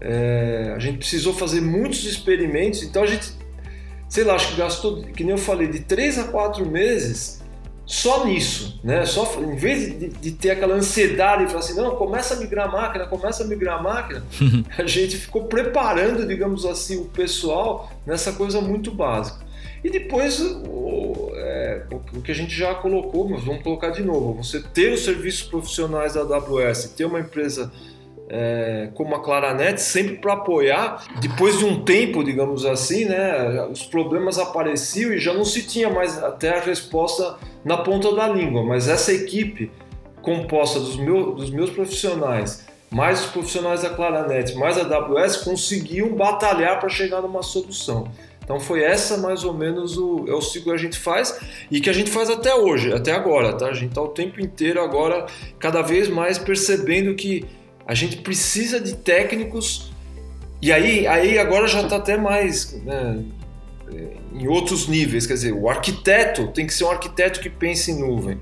É, 0.00 0.74
a 0.74 0.78
gente 0.80 0.98
precisou 0.98 1.32
fazer 1.32 1.60
muitos 1.60 2.04
experimentos, 2.04 2.82
então 2.82 3.04
a 3.04 3.06
gente, 3.06 3.32
sei 4.08 4.24
lá, 4.24 4.34
acho 4.34 4.48
que 4.48 4.56
gastou, 4.56 5.00
que 5.02 5.22
nem 5.22 5.32
eu 5.32 5.38
falei, 5.38 5.68
de 5.68 5.78
três 5.78 6.18
a 6.18 6.24
quatro 6.24 6.66
meses 6.66 7.40
só 7.86 8.24
nisso, 8.24 8.80
né? 8.82 9.06
Só, 9.06 9.40
em 9.40 9.54
vez 9.54 9.96
de, 9.96 10.08
de 10.08 10.32
ter 10.32 10.50
aquela 10.50 10.74
ansiedade 10.74 11.44
e 11.44 11.46
falar 11.46 11.60
assim, 11.60 11.74
não, 11.74 11.94
começa 11.94 12.34
a 12.34 12.36
migrar 12.38 12.68
a 12.68 12.72
máquina, 12.72 13.06
começa 13.06 13.44
a 13.44 13.46
migrar 13.46 13.78
a 13.78 13.82
máquina, 13.82 14.24
a 14.76 14.86
gente 14.86 15.16
ficou 15.16 15.44
preparando, 15.44 16.26
digamos 16.26 16.64
assim, 16.64 16.96
o 17.00 17.04
pessoal 17.04 17.92
nessa 18.04 18.32
coisa 18.32 18.60
muito 18.60 18.90
básica. 18.90 19.51
E 19.84 19.90
depois 19.90 20.40
o, 20.40 21.32
é, 21.34 21.82
o, 21.90 22.22
que 22.22 22.30
a 22.30 22.34
gente 22.34 22.54
já 22.54 22.74
colocou, 22.74 23.28
mas 23.28 23.42
vamos 23.42 23.62
colocar 23.62 23.90
de 23.90 24.02
novo, 24.02 24.34
você 24.42 24.60
ter 24.60 24.92
os 24.92 25.04
serviços 25.04 25.42
profissionais 25.42 26.14
da 26.14 26.20
AWS, 26.20 26.94
ter 26.96 27.04
uma 27.04 27.18
empresa 27.18 27.72
é, 28.28 28.88
como 28.94 29.14
a 29.14 29.22
Claranet 29.22 29.78
sempre 29.80 30.16
para 30.16 30.34
apoiar. 30.34 31.04
Depois 31.20 31.58
de 31.58 31.64
um 31.64 31.84
tempo, 31.84 32.24
digamos 32.24 32.64
assim, 32.64 33.04
né, 33.04 33.66
os 33.70 33.82
problemas 33.82 34.38
apareciam 34.38 35.12
e 35.12 35.18
já 35.18 35.34
não 35.34 35.44
se 35.44 35.66
tinha 35.66 35.90
mais 35.90 36.22
até 36.22 36.56
a 36.56 36.60
resposta 36.60 37.36
na 37.64 37.76
ponta 37.76 38.14
da 38.14 38.26
língua. 38.28 38.64
Mas 38.64 38.88
essa 38.88 39.12
equipe 39.12 39.70
composta 40.22 40.80
dos, 40.80 40.96
meu, 40.96 41.32
dos 41.32 41.50
meus 41.50 41.70
profissionais, 41.70 42.66
mais 42.90 43.24
os 43.24 43.30
profissionais 43.30 43.82
da 43.82 43.90
Claranet, 43.90 44.54
mais 44.54 44.78
a 44.78 44.82
AWS, 44.82 45.38
conseguiam 45.38 46.14
batalhar 46.14 46.80
para 46.80 46.88
chegar 46.88 47.20
numa 47.20 47.42
solução. 47.42 48.08
Então 48.44 48.58
foi 48.58 48.82
essa 48.82 49.16
mais 49.16 49.44
ou 49.44 49.54
menos 49.54 49.96
o, 49.96 50.24
é 50.28 50.32
o 50.32 50.40
ciclo 50.40 50.72
que 50.72 50.78
a 50.78 50.82
gente 50.82 50.98
faz 50.98 51.38
e 51.70 51.80
que 51.80 51.88
a 51.88 51.92
gente 51.92 52.10
faz 52.10 52.28
até 52.28 52.54
hoje, 52.54 52.92
até 52.92 53.12
agora, 53.12 53.52
tá? 53.54 53.66
A 53.66 53.74
gente 53.74 53.90
está 53.90 54.02
o 54.02 54.08
tempo 54.08 54.40
inteiro 54.40 54.82
agora 54.82 55.26
cada 55.58 55.80
vez 55.82 56.08
mais 56.08 56.38
percebendo 56.38 57.14
que 57.14 57.44
a 57.86 57.94
gente 57.94 58.18
precisa 58.18 58.80
de 58.80 58.94
técnicos 58.96 59.92
e 60.60 60.72
aí, 60.72 61.06
aí 61.08 61.38
agora 61.38 61.66
já 61.66 61.82
está 61.82 61.96
até 61.96 62.16
mais 62.16 62.72
né, 62.84 63.24
em 64.32 64.46
outros 64.46 64.86
níveis, 64.86 65.26
quer 65.26 65.34
dizer, 65.34 65.52
o 65.52 65.68
arquiteto 65.68 66.48
tem 66.48 66.66
que 66.66 66.72
ser 66.72 66.84
um 66.84 66.90
arquiteto 66.90 67.40
que 67.40 67.50
pense 67.50 67.90
em 67.90 67.98
nuvem. 67.98 68.38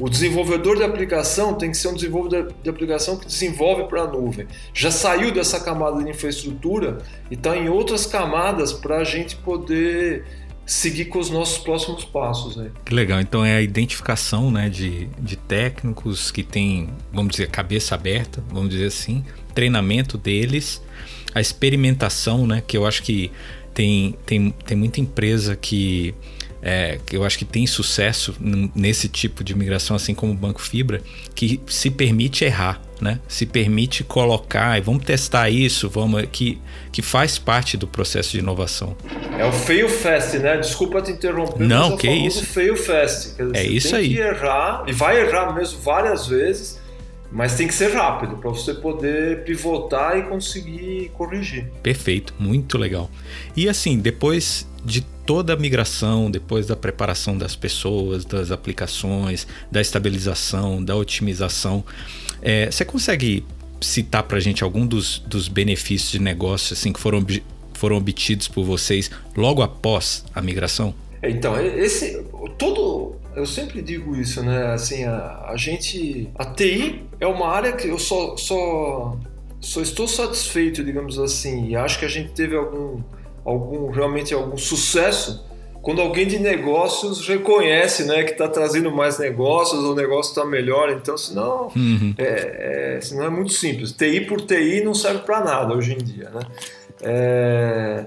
O 0.00 0.08
desenvolvedor 0.08 0.78
de 0.78 0.82
aplicação 0.82 1.54
tem 1.54 1.70
que 1.70 1.76
ser 1.76 1.88
um 1.88 1.94
desenvolvedor 1.94 2.54
de 2.62 2.70
aplicação 2.70 3.18
que 3.18 3.26
desenvolve 3.26 3.84
para 3.84 4.02
a 4.02 4.06
nuvem. 4.06 4.46
Já 4.72 4.90
saiu 4.90 5.30
dessa 5.30 5.60
camada 5.60 6.02
de 6.02 6.08
infraestrutura 6.08 6.98
e 7.30 7.34
está 7.34 7.54
em 7.54 7.68
outras 7.68 8.06
camadas 8.06 8.72
para 8.72 8.96
a 8.96 9.04
gente 9.04 9.36
poder 9.36 10.24
seguir 10.64 11.06
com 11.06 11.18
os 11.18 11.28
nossos 11.28 11.58
próximos 11.58 12.02
passos. 12.02 12.56
Né? 12.56 12.70
Que 12.84 12.94
legal. 12.94 13.20
Então 13.20 13.44
é 13.44 13.56
a 13.56 13.60
identificação 13.60 14.50
né, 14.50 14.70
de, 14.70 15.06
de 15.18 15.36
técnicos 15.36 16.30
que 16.30 16.42
têm, 16.42 16.88
vamos 17.12 17.32
dizer, 17.32 17.50
cabeça 17.50 17.94
aberta, 17.94 18.42
vamos 18.48 18.70
dizer 18.70 18.86
assim, 18.86 19.22
treinamento 19.54 20.16
deles, 20.16 20.80
a 21.34 21.40
experimentação, 21.42 22.46
né? 22.46 22.62
Que 22.66 22.76
eu 22.76 22.86
acho 22.86 23.02
que 23.02 23.30
tem, 23.74 24.16
tem, 24.24 24.50
tem 24.64 24.76
muita 24.76 25.00
empresa 25.00 25.56
que 25.56 26.14
é, 26.62 26.98
que 27.04 27.16
eu 27.16 27.24
acho 27.24 27.38
que 27.38 27.44
tem 27.44 27.66
sucesso 27.66 28.34
nesse 28.74 29.08
tipo 29.08 29.42
de 29.42 29.54
migração, 29.54 29.96
assim 29.96 30.14
como 30.14 30.32
o 30.32 30.36
Banco 30.36 30.60
Fibra, 30.60 31.00
que 31.34 31.60
se 31.66 31.90
permite 31.90 32.44
errar, 32.44 32.80
né? 33.00 33.18
Se 33.26 33.46
permite 33.46 34.04
colocar 34.04 34.76
e 34.78 34.80
vamos 34.80 35.04
testar 35.04 35.48
isso, 35.48 35.88
vamos 35.88 36.22
que, 36.30 36.60
que 36.92 37.00
faz 37.00 37.38
parte 37.38 37.76
do 37.76 37.86
processo 37.86 38.32
de 38.32 38.38
inovação. 38.38 38.96
É 39.38 39.44
o 39.44 39.52
fail 39.52 39.88
fast, 39.88 40.38
né? 40.38 40.58
Desculpa 40.58 41.00
te 41.00 41.12
interromper. 41.12 41.66
Não, 41.66 41.96
que 41.96 42.10
isso? 42.10 42.44
Fail 42.44 42.76
fast. 42.76 43.36
Dizer, 43.36 43.56
é 43.56 43.66
isso 43.66 43.96
aí. 43.96 44.08
Tem 44.08 44.16
que 44.16 44.22
errar 44.22 44.84
e 44.86 44.92
vai 44.92 45.20
errar 45.20 45.54
mesmo 45.54 45.80
várias 45.80 46.26
vezes. 46.26 46.78
Mas 47.32 47.54
tem 47.54 47.68
que 47.68 47.74
ser 47.74 47.92
rápido 47.92 48.38
para 48.38 48.50
você 48.50 48.74
poder 48.74 49.44
pivotar 49.44 50.18
e 50.18 50.22
conseguir 50.22 51.12
corrigir. 51.14 51.70
Perfeito, 51.80 52.34
muito 52.40 52.76
legal. 52.76 53.08
E 53.56 53.68
assim, 53.68 54.00
depois 54.00 54.66
de 54.84 55.02
toda 55.26 55.52
a 55.52 55.56
migração, 55.56 56.30
depois 56.30 56.66
da 56.66 56.76
preparação 56.76 57.36
das 57.36 57.54
pessoas, 57.54 58.24
das 58.24 58.50
aplicações, 58.50 59.46
da 59.70 59.80
estabilização, 59.80 60.82
da 60.82 60.96
otimização, 60.96 61.84
é, 62.42 62.70
você 62.70 62.84
consegue 62.84 63.44
citar 63.80 64.22
para 64.24 64.36
a 64.36 64.40
gente 64.40 64.62
algum 64.62 64.86
dos, 64.86 65.18
dos 65.20 65.48
benefícios 65.48 66.10
de 66.10 66.18
negócio 66.18 66.74
assim, 66.74 66.92
que 66.92 67.00
foram, 67.00 67.24
foram 67.74 67.96
obtidos 67.96 68.48
por 68.48 68.64
vocês 68.64 69.10
logo 69.36 69.62
após 69.62 70.24
a 70.34 70.42
migração? 70.42 70.94
Então, 71.22 71.58
esse 71.60 72.22
todo 72.58 73.14
eu 73.36 73.46
sempre 73.46 73.80
digo 73.80 74.16
isso, 74.16 74.42
né? 74.42 74.72
Assim, 74.72 75.04
a, 75.04 75.46
a 75.48 75.56
gente 75.56 76.28
a 76.34 76.46
TI 76.46 77.02
é 77.20 77.26
uma 77.26 77.48
área 77.48 77.72
que 77.72 77.88
eu 77.88 77.98
só 77.98 78.36
só 78.36 79.16
só 79.60 79.80
estou 79.82 80.08
satisfeito, 80.08 80.82
digamos 80.82 81.18
assim, 81.18 81.68
e 81.68 81.76
acho 81.76 81.98
que 81.98 82.04
a 82.04 82.08
gente 82.08 82.32
teve 82.32 82.56
algum 82.56 83.02
algum 83.44 83.90
realmente 83.90 84.34
algum 84.34 84.56
sucesso 84.56 85.48
quando 85.82 86.02
alguém 86.02 86.26
de 86.26 86.38
negócios 86.38 87.26
reconhece 87.26 88.04
né, 88.04 88.22
que 88.22 88.32
está 88.32 88.46
trazendo 88.46 88.90
mais 88.90 89.18
negócios, 89.18 89.82
o 89.82 89.94
negócio 89.94 90.30
está 90.30 90.44
melhor, 90.44 90.90
então 90.90 91.16
senão, 91.16 91.68
uhum. 91.74 92.14
é, 92.18 92.96
é, 92.96 93.00
senão 93.00 93.24
é 93.24 93.30
muito 93.30 93.52
simples. 93.52 93.92
TI 93.92 94.22
por 94.22 94.42
TI 94.42 94.82
não 94.84 94.92
serve 94.92 95.20
para 95.20 95.40
nada 95.40 95.74
hoje 95.74 95.94
em 95.94 95.98
dia. 95.98 96.28
Né? 96.30 96.40
É, 97.02 98.06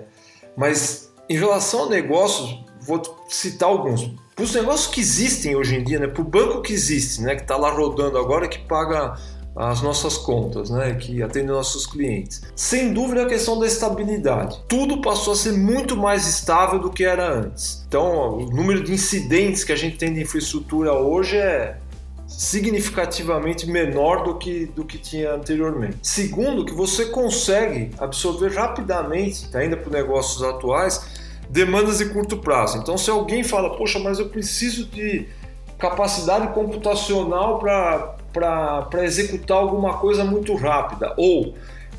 mas 0.55 1.11
em 1.27 1.35
relação 1.35 1.85
a 1.85 1.89
negócios, 1.89 2.63
vou 2.81 3.01
citar 3.27 3.69
alguns. 3.69 4.11
Para 4.35 4.45
os 4.45 4.53
negócios 4.53 4.93
que 4.93 4.99
existem 4.99 5.55
hoje 5.55 5.75
em 5.75 5.83
dia, 5.83 5.99
né, 5.99 6.07
para 6.07 6.21
o 6.21 6.25
banco 6.25 6.61
que 6.61 6.73
existe, 6.73 7.21
né, 7.21 7.35
que 7.35 7.41
está 7.41 7.57
lá 7.57 7.71
rodando 7.71 8.19
agora, 8.19 8.47
que 8.47 8.59
paga 8.59 9.17
as 9.55 9.81
nossas 9.81 10.17
contas, 10.17 10.69
né, 10.69 10.95
que 10.95 11.21
atende 11.21 11.47
nossos 11.47 11.85
clientes. 11.85 12.41
Sem 12.55 12.91
dúvida 12.91 13.23
a 13.23 13.25
questão 13.27 13.59
da 13.59 13.67
estabilidade. 13.67 14.59
Tudo 14.67 15.01
passou 15.01 15.33
a 15.33 15.35
ser 15.35 15.53
muito 15.53 15.95
mais 15.95 16.27
estável 16.27 16.79
do 16.79 16.89
que 16.89 17.03
era 17.03 17.31
antes. 17.31 17.83
Então, 17.87 18.37
o 18.37 18.45
número 18.49 18.83
de 18.83 18.91
incidentes 18.91 19.63
que 19.63 19.71
a 19.71 19.75
gente 19.75 19.97
tem 19.97 20.13
de 20.13 20.21
infraestrutura 20.21 20.93
hoje 20.93 21.37
é 21.37 21.77
significativamente 22.27 23.69
menor 23.69 24.23
do 24.23 24.37
que, 24.39 24.65
do 24.65 24.83
que 24.83 24.97
tinha 24.97 25.33
anteriormente. 25.33 25.97
Segundo, 26.01 26.65
que 26.65 26.73
você 26.73 27.05
consegue 27.05 27.91
absorver 27.99 28.55
rapidamente, 28.55 29.55
ainda 29.55 29.77
para 29.77 29.91
negócios 29.91 30.41
atuais, 30.41 31.05
demandas 31.47 31.99
de 31.99 32.05
curto 32.05 32.37
prazo. 32.37 32.79
Então, 32.79 32.97
se 32.97 33.09
alguém 33.11 33.43
fala, 33.43 33.77
poxa, 33.77 33.99
mas 33.99 34.17
eu 34.17 34.29
preciso 34.29 34.85
de 34.85 35.27
capacidade 35.77 36.47
computacional 36.53 37.59
para 37.59 38.15
para 38.33 39.03
executar 39.03 39.57
alguma 39.57 39.97
coisa 39.97 40.23
muito 40.23 40.55
rápida. 40.55 41.13
Ou 41.17 41.53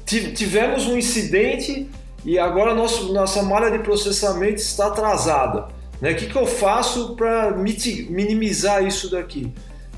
tivemos 0.05 0.87
um 0.87 0.99
incidente 0.99 1.89
e 2.25 2.39
agora 2.39 2.75
nosso, 2.75 3.13
nossa 3.13 3.43
malha 3.43 3.71
de 3.71 3.79
processamento 3.79 4.57
está 4.57 4.89
atrasada. 4.89 5.69
Né? 6.01 6.13
O 6.13 6.17
que, 6.17 6.27
que 6.27 6.37
eu 6.37 6.47
faço 6.47 7.15
para 7.15 7.53
minimizar 7.53 8.85
isso 8.85 9.11
daqui? 9.11 9.53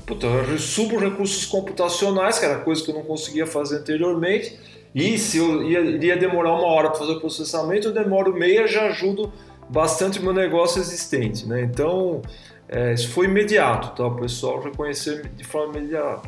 Puta, 0.05 0.25
eu 0.25 0.57
subo 0.57 0.97
recursos 0.97 1.45
computacionais, 1.45 2.39
que 2.39 2.45
era 2.45 2.59
coisa 2.59 2.81
que 2.83 2.89
eu 2.89 2.95
não 2.95 3.03
conseguia 3.03 3.45
fazer 3.45 3.77
anteriormente, 3.79 4.57
e 4.95 5.17
se 5.17 5.37
eu 5.37 5.63
ia, 5.63 5.81
iria 5.81 6.15
demorar 6.15 6.53
uma 6.53 6.67
hora 6.67 6.89
para 6.89 6.99
fazer 6.99 7.11
o 7.11 7.19
processamento, 7.19 7.89
eu 7.89 7.93
demoro 7.93 8.33
meia, 8.33 8.65
já 8.67 8.87
ajudo 8.87 9.31
bastante 9.69 10.19
o 10.19 10.23
meu 10.23 10.33
negócio 10.33 10.79
existente. 10.79 11.45
Né? 11.45 11.61
Então, 11.61 12.21
é, 12.69 12.93
isso 12.93 13.09
foi 13.09 13.25
imediato, 13.25 13.95
tá? 13.95 14.07
o 14.07 14.15
pessoal 14.15 14.61
reconheceu 14.61 15.23
de 15.23 15.43
forma 15.43 15.77
imediata. 15.77 16.27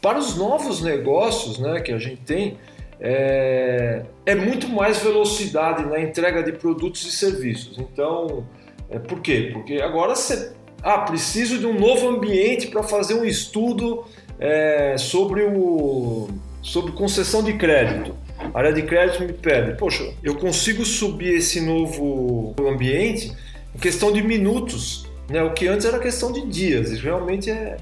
Para 0.00 0.18
os 0.18 0.36
novos 0.36 0.82
negócios 0.82 1.58
né, 1.58 1.80
que 1.80 1.92
a 1.92 1.98
gente 1.98 2.20
tem, 2.22 2.58
é, 3.00 4.02
é 4.26 4.34
muito 4.34 4.68
mais 4.68 4.98
velocidade 4.98 5.84
na 5.86 6.00
entrega 6.00 6.42
de 6.42 6.52
produtos 6.52 7.04
e 7.06 7.12
serviços. 7.12 7.78
Então, 7.78 8.46
é, 8.90 8.98
por 8.98 9.20
quê? 9.20 9.50
Porque 9.52 9.80
agora 9.80 10.14
você 10.14 10.52
ah, 10.82 10.98
preciso 10.98 11.58
de 11.58 11.66
um 11.66 11.78
novo 11.78 12.08
ambiente 12.08 12.66
para 12.66 12.82
fazer 12.82 13.14
um 13.14 13.24
estudo 13.24 14.04
é, 14.38 14.96
sobre, 14.98 15.44
o, 15.44 16.28
sobre 16.60 16.92
concessão 16.92 17.42
de 17.42 17.54
crédito. 17.54 18.14
A 18.52 18.58
área 18.58 18.72
de 18.72 18.82
crédito 18.82 19.22
me 19.22 19.32
pede, 19.32 19.78
poxa, 19.78 20.12
eu 20.22 20.34
consigo 20.34 20.84
subir 20.84 21.36
esse 21.36 21.60
novo 21.60 22.54
ambiente 22.68 23.32
em 23.74 23.78
questão 23.78 24.12
de 24.12 24.20
minutos 24.20 25.06
Né? 25.28 25.42
O 25.42 25.52
que 25.52 25.68
antes 25.68 25.86
era 25.86 25.98
questão 25.98 26.32
de 26.32 26.46
dias, 26.46 26.90
realmente 27.00 27.50
é 27.50 27.76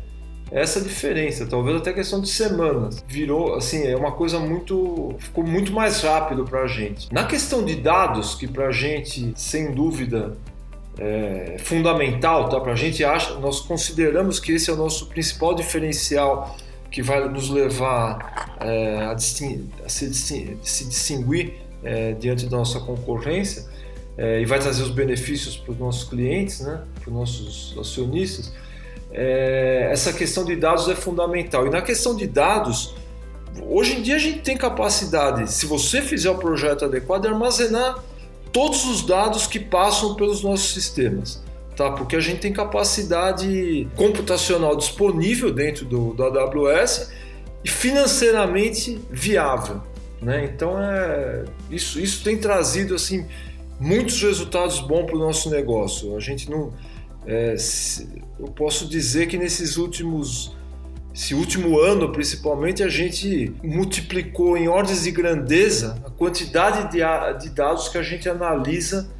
essa 0.50 0.80
diferença, 0.80 1.46
talvez 1.46 1.76
até 1.76 1.92
questão 1.92 2.20
de 2.20 2.28
semanas. 2.28 3.04
Virou, 3.06 3.54
assim, 3.54 3.86
é 3.86 3.96
uma 3.96 4.12
coisa 4.12 4.38
muito. 4.38 5.14
ficou 5.18 5.44
muito 5.44 5.72
mais 5.72 6.00
rápido 6.02 6.44
para 6.44 6.62
a 6.62 6.66
gente. 6.66 7.12
Na 7.12 7.24
questão 7.24 7.64
de 7.64 7.76
dados, 7.76 8.34
que 8.34 8.48
para 8.48 8.66
a 8.66 8.72
gente, 8.72 9.32
sem 9.36 9.72
dúvida, 9.72 10.36
é 10.98 11.56
fundamental, 11.60 12.48
tá? 12.48 12.58
Para 12.60 12.72
a 12.72 12.76
gente 12.76 13.04
acha, 13.04 13.34
nós 13.34 13.60
consideramos 13.60 14.40
que 14.40 14.52
esse 14.52 14.70
é 14.70 14.72
o 14.72 14.76
nosso 14.76 15.06
principal 15.06 15.54
diferencial 15.54 16.56
que 16.90 17.02
vai 17.02 17.26
nos 17.28 17.48
levar 17.48 18.58
é, 18.60 19.04
a, 19.04 19.12
a, 19.12 19.18
se, 19.18 19.64
se, 19.88 20.58
distinguir 20.62 21.54
é, 21.84 22.12
diante 22.12 22.46
da 22.46 22.56
nossa 22.56 22.80
concorrência 22.80 23.64
é, 24.20 24.38
e 24.38 24.44
vai 24.44 24.58
trazer 24.58 24.82
os 24.82 24.90
benefícios 24.90 25.56
para 25.56 25.72
os 25.72 25.78
nossos 25.78 26.06
clientes, 26.06 26.60
né, 26.60 26.82
para 27.00 27.08
os 27.08 27.16
nossos 27.16 27.74
acionistas, 27.80 28.52
é, 29.10 29.88
essa 29.90 30.12
questão 30.12 30.44
de 30.44 30.54
dados 30.54 30.86
é 30.90 30.94
fundamental. 30.94 31.66
E 31.66 31.70
na 31.70 31.80
questão 31.80 32.14
de 32.14 32.26
dados, 32.26 32.94
hoje 33.62 33.96
em 33.96 34.02
dia 34.02 34.16
a 34.16 34.18
gente 34.18 34.40
tem 34.40 34.58
capacidade, 34.58 35.50
se 35.50 35.64
você 35.64 36.02
fizer 36.02 36.28
o 36.28 36.36
projeto 36.36 36.84
adequado, 36.84 37.22
de 37.22 37.28
armazenar 37.28 38.04
todos 38.52 38.84
os 38.84 39.06
dados 39.06 39.46
que 39.46 39.58
passam 39.58 40.14
pelos 40.14 40.42
nossos 40.42 40.74
sistemas. 40.74 41.42
Tá? 41.74 41.90
Porque 41.90 42.14
a 42.14 42.20
gente 42.20 42.40
tem 42.40 42.52
capacidade 42.52 43.88
computacional 43.96 44.76
disponível 44.76 45.50
dentro 45.50 45.86
do, 45.86 46.12
do 46.12 46.22
AWS 46.24 47.10
e 47.64 47.70
financeiramente 47.70 49.00
viável. 49.10 49.80
Né? 50.20 50.44
Então 50.44 50.78
é, 50.78 51.44
isso, 51.70 51.98
isso 51.98 52.22
tem 52.22 52.36
trazido 52.36 52.94
assim 52.94 53.26
muitos 53.80 54.22
resultados 54.22 54.78
bons 54.80 55.06
para 55.06 55.16
o 55.16 55.18
nosso 55.18 55.50
negócio. 55.50 56.14
A 56.14 56.20
gente 56.20 56.50
não. 56.50 56.72
É, 57.26 57.54
eu 58.38 58.48
posso 58.48 58.86
dizer 58.86 59.26
que 59.26 59.38
nesses 59.38 59.76
últimos. 59.76 60.54
Esse 61.12 61.34
último 61.34 61.80
ano, 61.80 62.12
principalmente, 62.12 62.84
a 62.84 62.88
gente 62.88 63.52
multiplicou 63.64 64.56
em 64.56 64.68
ordens 64.68 65.02
de 65.02 65.10
grandeza 65.10 66.00
a 66.06 66.10
quantidade 66.10 66.92
de, 66.92 67.00
de 67.42 67.50
dados 67.50 67.88
que 67.88 67.98
a 67.98 68.02
gente 68.02 68.28
analisa 68.28 69.10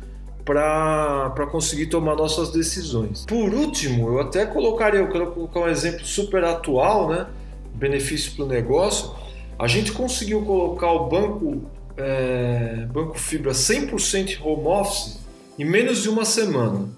para 0.44 1.49
conseguir 1.51 1.87
tomar 1.87 2.14
nossas 2.14 2.53
decisões. 2.53 3.25
Por 3.27 3.53
último, 3.53 4.09
eu 4.09 4.20
até 4.20 4.46
colocaria, 4.46 5.01
eu 5.01 5.09
quero 5.09 5.33
colocar 5.33 5.61
um 5.61 5.68
exemplo 5.68 6.07
super 6.07 6.44
atual, 6.44 7.09
né? 7.09 7.27
benefício 7.75 8.33
para 8.37 8.44
o 8.44 8.49
negócio. 8.49 9.11
A 9.59 9.66
gente 9.66 9.92
conseguiu 9.92 10.42
colocar 10.42 10.92
o 10.92 11.09
banco 11.09 11.62
é, 12.01 12.87
Banco 12.93 13.19
Fibra 13.19 13.53
100% 13.53 14.41
home 14.43 14.67
office 14.67 15.21
em 15.59 15.65
menos 15.65 16.03
de 16.03 16.09
uma 16.09 16.25
semana. 16.25 16.89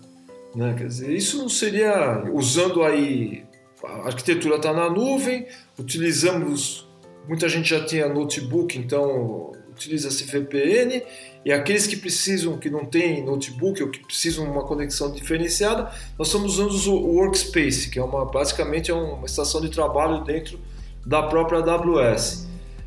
Né? 0.54 0.74
Quer 0.76 0.86
dizer, 0.86 1.12
isso 1.12 1.38
não 1.38 1.48
seria 1.48 2.24
usando 2.32 2.82
aí 2.82 3.44
a 3.84 4.06
arquitetura 4.06 4.56
está 4.56 4.72
na 4.72 4.88
nuvem, 4.88 5.46
utilizamos 5.76 6.88
muita 7.26 7.48
gente 7.48 7.68
já 7.68 7.84
tinha 7.84 8.08
notebook, 8.08 8.78
então 8.78 9.52
utiliza-se 9.70 10.24
VPN 10.24 11.02
e 11.44 11.52
aqueles 11.52 11.86
que 11.86 11.96
precisam, 11.96 12.56
que 12.58 12.70
não 12.70 12.84
tem 12.84 13.24
notebook 13.24 13.82
ou 13.82 13.90
que 13.90 14.04
precisam 14.04 14.44
de 14.44 14.50
uma 14.50 14.64
conexão 14.64 15.10
diferenciada, 15.10 15.90
nós 16.16 16.28
estamos 16.28 16.58
usando 16.58 16.94
o 16.94 17.16
Workspace, 17.16 17.90
que 17.90 17.98
é 17.98 18.04
uma 18.04 18.24
basicamente 18.24 18.90
é 18.90 18.94
uma 18.94 19.26
estação 19.26 19.60
de 19.60 19.68
trabalho 19.68 20.22
dentro 20.22 20.60
da 21.04 21.24
própria 21.24 21.58
AWS. 21.58 22.46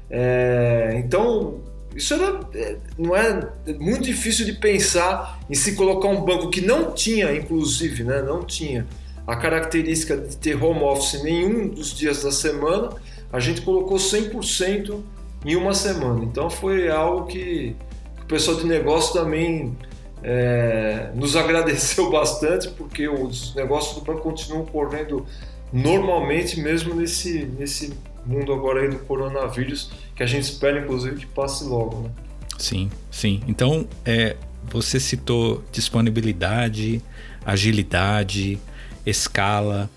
É, 0.10 1.02
então 1.04 1.65
isso 1.96 2.14
era, 2.14 2.42
é, 2.54 2.78
não 2.98 3.16
é 3.16 3.50
muito 3.80 4.04
difícil 4.04 4.46
de 4.46 4.54
pensar 4.54 5.40
em 5.50 5.56
se 5.56 5.76
colocar 5.76 6.10
um 6.10 6.22
banco 6.22 6.50
que 6.50 6.62
não 6.62 6.92
tinha, 6.92 7.34
inclusive, 7.34 8.04
né, 8.04 8.22
não 8.22 8.44
tinha 8.44 8.86
a 9.26 9.36
característica 9.36 10.16
de 10.16 10.38
ter 10.38 10.62
home 10.62 10.82
office 10.82 11.24
nenhum 11.24 11.70
dos 11.70 11.96
dias 11.96 12.22
da 12.24 12.32
semana, 12.32 12.90
a 13.32 13.40
gente 13.40 13.62
colocou 13.62 13.98
100% 13.98 15.02
em 15.46 15.56
uma 15.56 15.74
semana. 15.74 16.24
Então 16.24 16.50
foi 16.50 16.90
algo 16.90 17.26
que 17.26 17.76
o 18.22 18.26
pessoal 18.26 18.58
de 18.58 18.66
negócio 18.66 19.14
também 19.14 19.76
é, 20.22 21.12
nos 21.16 21.36
agradeceu 21.36 22.10
bastante, 22.12 22.70
porque 22.70 23.08
os 23.08 23.56
negócios 23.56 23.96
do 23.96 24.02
banco 24.02 24.22
continuam 24.22 24.66
correndo 24.66 25.26
normalmente, 25.72 26.60
mesmo 26.60 26.94
nesse, 26.94 27.46
nesse 27.58 27.94
mundo 28.26 28.54
agora 28.54 28.82
aí 28.82 28.90
do 28.90 29.00
coronavírus, 29.00 29.92
que 30.16 30.24
a 30.24 30.26
gente 30.26 30.44
espera 30.44 30.80
inclusive 30.80 31.18
que 31.18 31.26
passe 31.26 31.64
logo, 31.64 32.02
né? 32.04 32.10
Sim, 32.58 32.90
sim. 33.12 33.42
Então, 33.48 33.88
é, 34.06 34.38
você 34.64 35.00
citou 35.00 35.64
disponibilidade, 35.72 37.02
agilidade, 37.46 38.58
escala, 39.06 39.90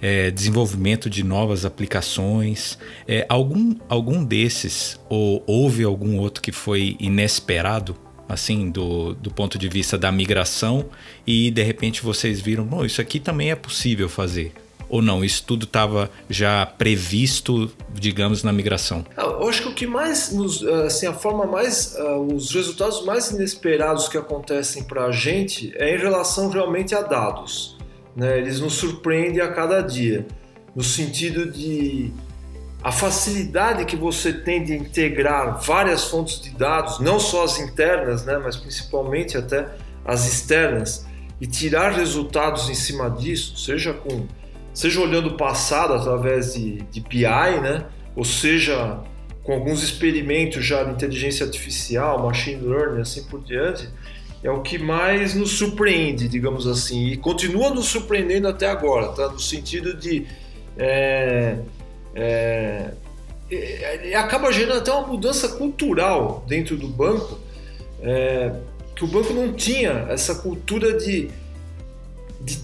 é, 0.00 0.30
desenvolvimento 0.30 1.08
de 1.08 1.22
novas 1.22 1.64
aplicações. 1.64 2.78
É, 3.06 3.26
algum, 3.28 3.76
algum 3.88 4.24
desses, 4.24 4.98
ou 5.08 5.44
houve 5.46 5.84
algum 5.84 6.18
outro 6.18 6.42
que 6.42 6.52
foi 6.52 6.96
inesperado, 6.98 7.96
assim, 8.28 8.70
do, 8.70 9.14
do 9.14 9.30
ponto 9.30 9.58
de 9.58 9.68
vista 9.68 9.96
da 9.96 10.10
migração, 10.10 10.86
e 11.26 11.50
de 11.50 11.62
repente 11.62 12.02
vocês 12.02 12.40
viram, 12.40 12.84
isso 12.84 13.00
aqui 13.00 13.20
também 13.20 13.50
é 13.50 13.54
possível 13.54 14.08
fazer. 14.08 14.52
Ou 14.88 15.02
não? 15.02 15.24
Isso 15.24 15.44
tudo 15.44 15.64
estava 15.64 16.10
já 16.28 16.64
previsto, 16.64 17.70
digamos, 17.92 18.42
na 18.42 18.52
migração? 18.52 19.04
Ah, 19.16 19.22
eu 19.22 19.48
acho 19.48 19.62
que 19.62 19.68
o 19.68 19.74
que 19.74 19.86
mais, 19.86 20.32
nos, 20.32 20.62
assim, 20.64 21.06
a 21.06 21.12
forma 21.12 21.44
mais, 21.46 21.96
uh, 21.98 22.34
os 22.34 22.52
resultados 22.52 23.04
mais 23.04 23.30
inesperados 23.30 24.08
que 24.08 24.16
acontecem 24.16 24.84
para 24.84 25.06
a 25.06 25.12
gente 25.12 25.72
é 25.76 25.94
em 25.94 25.98
relação 25.98 26.48
realmente 26.48 26.94
a 26.94 27.02
dados. 27.02 27.76
Né? 28.14 28.38
Eles 28.38 28.60
nos 28.60 28.74
surpreendem 28.74 29.40
a 29.40 29.48
cada 29.52 29.80
dia, 29.80 30.26
no 30.74 30.82
sentido 30.82 31.50
de 31.50 32.12
a 32.82 32.92
facilidade 32.92 33.84
que 33.84 33.96
você 33.96 34.32
tem 34.32 34.62
de 34.62 34.72
integrar 34.72 35.60
várias 35.60 36.04
fontes 36.04 36.40
de 36.40 36.50
dados, 36.50 37.00
não 37.00 37.18
só 37.18 37.44
as 37.44 37.58
internas, 37.58 38.24
né, 38.24 38.38
mas 38.38 38.56
principalmente 38.56 39.36
até 39.36 39.66
as 40.04 40.24
externas, 40.26 41.04
e 41.40 41.46
tirar 41.46 41.90
resultados 41.90 42.70
em 42.70 42.74
cima 42.74 43.10
disso, 43.10 43.56
seja 43.58 43.92
com 43.92 44.26
seja 44.76 45.00
olhando 45.00 45.30
o 45.30 45.36
passado 45.38 45.94
através 45.94 46.52
de, 46.52 46.82
de 46.82 47.00
BI, 47.00 47.22
né? 47.62 47.86
ou 48.14 48.26
seja, 48.26 49.00
com 49.42 49.54
alguns 49.54 49.82
experimentos 49.82 50.62
já 50.62 50.84
de 50.84 50.90
inteligência 50.90 51.46
artificial, 51.46 52.22
machine 52.22 52.60
learning, 52.60 53.00
assim 53.00 53.24
por 53.24 53.42
diante, 53.42 53.88
é 54.42 54.50
o 54.50 54.60
que 54.60 54.76
mais 54.76 55.34
nos 55.34 55.52
surpreende, 55.52 56.28
digamos 56.28 56.66
assim, 56.66 57.06
e 57.06 57.16
continua 57.16 57.70
nos 57.70 57.86
surpreendendo 57.86 58.48
até 58.48 58.68
agora, 58.68 59.08
tá? 59.08 59.28
no 59.28 59.40
sentido 59.40 59.96
de. 59.96 60.26
É, 60.76 61.56
é, 62.14 62.90
é, 63.50 64.14
acaba 64.14 64.52
gerando 64.52 64.76
até 64.76 64.92
uma 64.92 65.06
mudança 65.06 65.48
cultural 65.56 66.44
dentro 66.46 66.76
do 66.76 66.86
banco, 66.86 67.40
é, 68.02 68.52
que 68.94 69.04
o 69.04 69.08
banco 69.08 69.32
não 69.32 69.54
tinha 69.54 70.06
essa 70.10 70.34
cultura 70.34 70.98
de, 70.98 71.30
de 72.42 72.60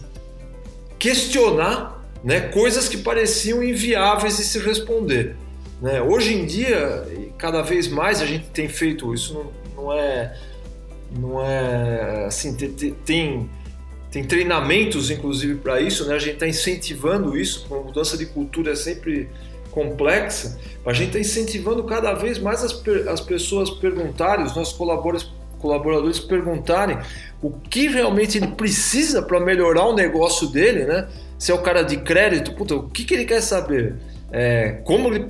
questionar 0.98 2.01
né? 2.24 2.40
coisas 2.40 2.88
que 2.88 2.96
pareciam 2.96 3.62
inviáveis 3.62 4.37
de 4.37 4.44
se 4.44 4.58
responder. 4.58 5.37
Né? 5.80 6.00
Hoje 6.00 6.35
em 6.35 6.46
dia, 6.46 7.06
cada 7.37 7.62
vez 7.62 7.88
mais 7.88 8.22
a 8.22 8.26
gente 8.26 8.46
tem 8.50 8.68
feito 8.68 9.12
isso, 9.12 9.35
não, 9.35 9.82
não 9.82 9.92
é, 9.92 10.37
não 11.18 11.44
é 11.44 12.24
assim, 12.26 12.54
tem, 12.54 13.48
tem, 14.11 14.24
treinamentos 14.24 15.11
inclusive 15.11 15.56
para 15.56 15.80
isso, 15.80 16.06
né? 16.06 16.14
a 16.14 16.18
gente 16.18 16.35
está 16.35 16.46
incentivando 16.46 17.37
isso, 17.37 17.66
a 17.74 17.78
mudança 17.78 18.16
de 18.16 18.26
cultura 18.26 18.72
é 18.72 18.76
sempre 18.76 19.28
complexa, 19.72 20.58
a 20.87 20.92
gente 20.92 21.08
está 21.08 21.18
incentivando 21.18 21.82
cada 21.85 22.12
vez 22.12 22.38
mais 22.38 22.62
as, 22.62 22.80
as 23.08 23.20
pessoas 23.20 23.70
perguntarem, 23.70 24.44
os 24.44 24.54
nossos 24.54 24.76
colaboradores, 24.76 25.28
colaboradores 25.58 26.20
perguntarem 26.20 26.98
o 27.40 27.50
que 27.50 27.88
realmente 27.88 28.38
ele 28.38 28.48
precisa 28.48 29.22
para 29.22 29.40
melhorar 29.40 29.87
o 29.87 29.94
negócio 29.94 30.46
dele, 30.48 30.85
né? 30.85 31.08
Se 31.42 31.50
é 31.50 31.55
o 31.57 31.59
cara 31.59 31.83
de 31.83 31.96
crédito, 31.96 32.52
puta, 32.52 32.76
o 32.76 32.88
que, 32.88 33.05
que 33.05 33.12
ele 33.12 33.24
quer 33.24 33.40
saber? 33.40 33.96
É, 34.31 34.81
como 34.85 35.12
ele, 35.12 35.26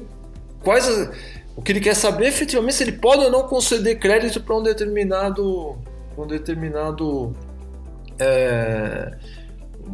quais 0.63 0.87
o 1.57 1.63
que 1.63 1.73
ele 1.73 1.81
quer 1.81 1.97
saber 1.97 2.27
efetivamente 2.27 2.75
se 2.75 2.83
ele 2.83 2.93
pode 2.93 3.25
ou 3.25 3.31
não 3.31 3.45
conceder 3.45 3.99
crédito 3.99 4.39
para 4.43 4.55
um 4.55 4.63
determinado, 4.63 5.75
um 6.19 6.27
determinado, 6.27 7.35
é, 8.19 9.11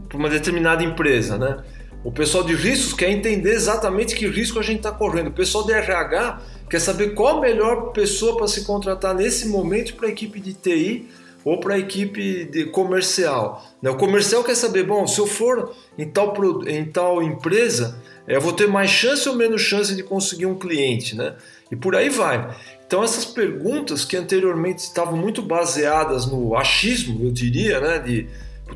para 0.09 0.18
uma 0.18 0.28
determinada 0.28 0.83
empresa, 0.83 1.38
né? 1.38 1.59
O 2.02 2.11
pessoal 2.11 2.42
de 2.42 2.56
riscos 2.56 2.94
quer 2.94 3.10
entender 3.10 3.52
exatamente 3.52 4.16
que 4.16 4.27
risco 4.27 4.58
a 4.58 4.62
gente 4.62 4.79
está 4.79 4.90
correndo. 4.90 5.29
O 5.29 5.33
pessoal 5.33 5.64
de 5.64 5.73
RH 5.73 6.40
quer 6.69 6.81
saber 6.81 7.14
qual 7.14 7.38
a 7.38 7.40
melhor 7.40 7.92
pessoa 7.92 8.37
para 8.37 8.48
se 8.48 8.64
contratar 8.64 9.14
nesse 9.14 9.46
momento 9.46 9.94
para 9.94 10.08
a 10.08 10.10
equipe 10.10 10.40
de 10.40 10.52
TI 10.52 11.08
ou 11.44 11.60
para 11.60 11.74
a 11.74 11.78
equipe 11.78 12.44
de 12.44 12.66
comercial. 12.66 13.64
Né? 13.80 13.90
O 13.90 13.96
comercial 13.96 14.42
quer 14.44 14.54
saber, 14.54 14.84
bom, 14.84 15.06
se 15.06 15.18
eu 15.18 15.26
for 15.26 15.74
em 15.96 16.08
tal, 16.08 16.34
em 16.66 16.84
tal 16.84 17.22
empresa, 17.22 17.98
é, 18.26 18.36
eu 18.36 18.40
vou 18.40 18.52
ter 18.52 18.66
mais 18.66 18.90
chance 18.90 19.28
ou 19.28 19.34
menos 19.34 19.62
chance 19.62 19.94
de 19.94 20.02
conseguir 20.02 20.46
um 20.46 20.58
cliente, 20.58 21.16
né? 21.16 21.34
E 21.70 21.76
por 21.76 21.96
aí 21.96 22.08
vai. 22.08 22.54
Então 22.86 23.02
essas 23.02 23.24
perguntas 23.24 24.04
que 24.04 24.16
anteriormente 24.16 24.78
estavam 24.78 25.16
muito 25.16 25.42
baseadas 25.42 26.26
no 26.26 26.56
achismo, 26.56 27.24
eu 27.24 27.30
diria, 27.30 27.80
né? 27.80 27.98
De 27.98 28.26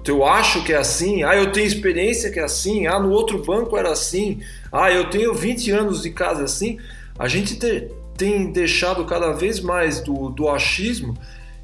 eu 0.06 0.24
acho 0.24 0.64
que 0.64 0.72
é 0.72 0.76
assim, 0.76 1.22
ah, 1.22 1.36
eu 1.36 1.52
tenho 1.52 1.66
experiência 1.66 2.30
que 2.30 2.40
é 2.40 2.44
assim, 2.44 2.86
ah, 2.86 2.98
no 2.98 3.10
outro 3.10 3.42
banco 3.42 3.76
era 3.76 3.90
assim, 3.90 4.40
ah, 4.72 4.90
eu 4.90 5.10
tenho 5.10 5.34
20 5.34 5.70
anos 5.70 6.02
de 6.02 6.10
casa 6.10 6.44
assim, 6.44 6.78
a 7.18 7.28
gente 7.28 7.56
te, 7.56 7.88
tem 8.16 8.50
deixado 8.50 9.04
cada 9.04 9.32
vez 9.32 9.60
mais 9.60 10.00
do, 10.00 10.30
do 10.30 10.48
achismo 10.48 11.14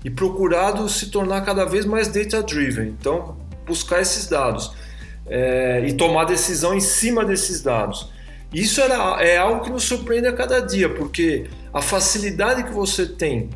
e 0.04 0.10
procurado 0.10 0.88
se 0.88 1.10
tornar 1.10 1.40
cada 1.42 1.64
vez 1.64 1.84
mais 1.84 2.08
data-driven. 2.08 2.88
Então, 2.98 3.36
buscar 3.66 4.00
esses 4.00 4.26
dados 4.26 4.72
é, 5.26 5.84
e 5.86 5.94
tomar 5.94 6.24
decisão 6.24 6.74
em 6.74 6.80
cima 6.80 7.24
desses 7.24 7.62
dados. 7.62 8.10
Isso 8.52 8.80
era, 8.80 9.22
é 9.22 9.36
algo 9.36 9.62
que 9.62 9.70
nos 9.70 9.84
surpreende 9.84 10.26
a 10.26 10.32
cada 10.32 10.60
dia, 10.60 10.88
porque 10.88 11.46
a 11.72 11.82
facilidade 11.82 12.64
que 12.64 12.72
você 12.72 13.04
tem 13.04 13.50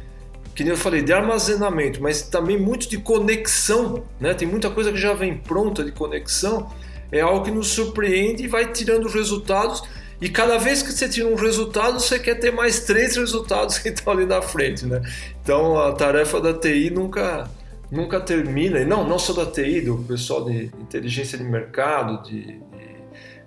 que 0.55 0.63
nem 0.63 0.73
eu 0.73 0.77
falei, 0.77 1.03
de 1.03 1.13
armazenamento, 1.13 2.03
mas 2.03 2.23
também 2.23 2.59
muito 2.59 2.89
de 2.89 2.99
conexão, 2.99 4.05
né? 4.21 4.35
Tem 4.35 4.47
muita 4.47 4.69
coisa 4.69 4.93
que 4.93 4.99
já 4.99 5.15
vem 5.15 5.37
pronta 5.37 5.83
de 5.83 5.91
conexão, 5.93 6.71
é 7.11 7.21
algo 7.21 7.45
que 7.45 7.51
nos 7.51 7.69
surpreende 7.69 8.45
e 8.45 8.49
vai 8.49 8.71
tirando 8.71 9.09
resultados. 9.09 9.83
E 10.21 10.29
cada 10.29 10.59
vez 10.59 10.83
que 10.83 10.93
você 10.93 11.09
tira 11.09 11.27
um 11.27 11.35
resultado, 11.35 11.99
você 11.99 12.19
quer 12.19 12.37
ter 12.37 12.53
mais 12.53 12.81
três 12.81 13.17
resultados 13.17 13.79
que 13.81 13.89
estão 13.89 14.13
ali 14.13 14.27
na 14.27 14.43
frente, 14.43 14.87
né? 14.87 15.01
Então 15.43 15.79
a 15.79 15.93
tarefa 15.93 16.41
da 16.41 16.55
TI 16.55 16.91
nunca 16.91 17.49
nunca 17.93 18.19
termina. 18.19 18.81
E 18.81 18.87
não, 18.87 19.07
não 19.07 19.19
só 19.19 19.35
da 19.35 19.45
TI, 19.45 19.83
do 19.83 19.99
pessoal 19.99 20.47
de 20.47 20.71
inteligência 20.81 21.37
de 21.37 21.45
mercado, 21.45 22.23
de, 22.23 22.45
de, 22.45 22.63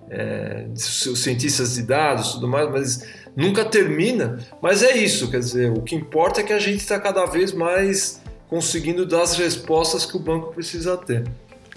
é, 0.10 0.68
de 0.72 0.80
cientistas 0.80 1.74
de 1.74 1.82
dados, 1.82 2.34
tudo 2.34 2.48
mais, 2.48 2.70
mas 2.70 3.08
nunca 3.36 3.66
termina, 3.66 4.40
mas 4.62 4.84
é 4.84 4.96
isso, 4.96 5.30
quer 5.32 5.40
dizer, 5.40 5.72
o 5.72 5.82
que 5.82 5.96
importa 5.96 6.42
é 6.42 6.44
que 6.44 6.54
a 6.54 6.60
gente 6.60 6.78
está 6.78 7.00
cada 7.00 7.26
vez 7.26 7.52
mais 7.52 8.22
conseguindo 8.48 9.06
dar 9.06 9.24
as 9.24 9.36
respostas 9.36 10.06
que 10.06 10.16
o 10.16 10.20
banco 10.20 10.54
precisa 10.54 10.96
ter. 10.96 11.24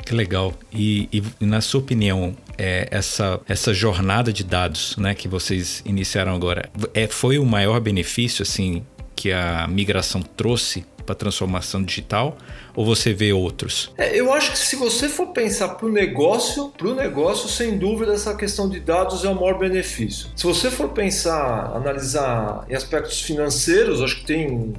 Que 0.05 0.15
legal. 0.15 0.55
E, 0.73 1.09
e 1.41 1.45
na 1.45 1.61
sua 1.61 1.81
opinião, 1.81 2.35
é, 2.57 2.87
essa, 2.91 3.41
essa 3.49 3.75
jornada 3.75 4.33
de 4.33 4.45
dados 4.45 4.97
né, 4.97 5.15
que 5.15 5.27
vocês 5.27 5.83
iniciaram 5.85 6.35
agora, 6.35 6.71
é, 6.95 7.07
foi 7.07 7.39
o 7.39 7.45
maior 7.45 7.81
benefício 7.81 8.43
assim 8.43 8.85
que 9.19 9.33
a 9.33 9.67
migração 9.67 10.23
trouxe 10.23 10.85
para 11.05 11.13
a 11.13 11.17
transformação 11.17 11.83
digital 11.83 12.39
ou 12.73 12.85
você 12.85 13.13
vê 13.13 13.33
outros? 13.33 13.93
É, 13.99 14.17
eu 14.17 14.33
acho 14.33 14.53
que 14.53 14.59
se 14.59 14.77
você 14.77 15.09
for 15.09 15.33
pensar 15.33 15.71
para 15.71 15.87
o 15.87 15.91
negócio, 15.91 16.69
para 16.79 16.87
o 16.87 16.95
negócio, 16.95 17.49
sem 17.49 17.77
dúvida, 17.77 18.13
essa 18.13 18.37
questão 18.37 18.69
de 18.69 18.79
dados 18.79 19.25
é 19.25 19.29
o 19.29 19.35
maior 19.35 19.59
benefício. 19.59 20.29
Se 20.37 20.45
você 20.45 20.71
for 20.71 20.91
pensar, 20.91 21.73
analisar 21.75 22.65
em 22.71 22.77
aspectos 22.77 23.21
financeiros, 23.21 24.01
acho 24.01 24.21
que 24.21 24.25
tem 24.25 24.53
um 24.53 24.73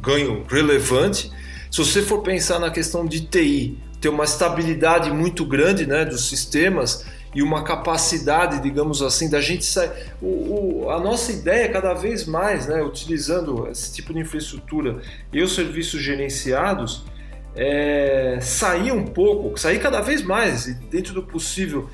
ganho 0.00 0.46
relevante. 0.48 1.30
Se 1.70 1.76
você 1.76 2.00
for 2.00 2.22
pensar 2.22 2.58
na 2.58 2.70
questão 2.70 3.04
de 3.04 3.26
TI, 3.26 3.76
ter 4.00 4.08
uma 4.08 4.24
estabilidade 4.24 5.10
muito 5.10 5.44
grande 5.44 5.84
né, 5.84 6.06
dos 6.06 6.30
sistemas 6.30 7.04
e 7.34 7.42
uma 7.42 7.62
capacidade, 7.62 8.62
digamos 8.62 9.02
assim, 9.02 9.28
da 9.28 9.40
gente 9.40 9.64
sair. 9.64 9.90
O, 10.20 10.84
o, 10.84 10.90
a 10.90 10.98
nossa 11.00 11.32
ideia 11.32 11.68
cada 11.68 11.92
vez 11.94 12.24
mais, 12.24 12.66
né, 12.66 12.82
utilizando 12.82 13.68
esse 13.68 13.92
tipo 13.94 14.12
de 14.14 14.20
infraestrutura 14.20 15.00
e 15.32 15.42
os 15.42 15.54
serviços 15.54 16.00
gerenciados, 16.00 17.04
é, 17.54 18.38
sair 18.40 18.92
um 18.92 19.04
pouco, 19.04 19.58
sair 19.58 19.78
cada 19.78 20.00
vez 20.00 20.22
mais, 20.22 20.66
dentro 20.90 21.14
do 21.14 21.22
possível, 21.22 21.88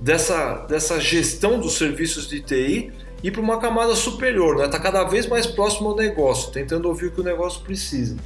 dessa, 0.00 0.66
dessa 0.66 1.00
gestão 1.00 1.58
dos 1.58 1.76
serviços 1.76 2.28
de 2.28 2.40
TI 2.40 2.92
e 3.22 3.30
para 3.30 3.40
uma 3.40 3.58
camada 3.58 3.94
superior, 3.94 4.56
né? 4.56 4.68
Tá 4.68 4.78
cada 4.78 5.04
vez 5.04 5.26
mais 5.26 5.46
próximo 5.46 5.90
ao 5.90 5.96
negócio, 5.96 6.52
tentando 6.52 6.86
ouvir 6.88 7.06
o 7.06 7.10
que 7.10 7.20
o 7.20 7.24
negócio 7.24 7.62
precisa. 7.62 8.16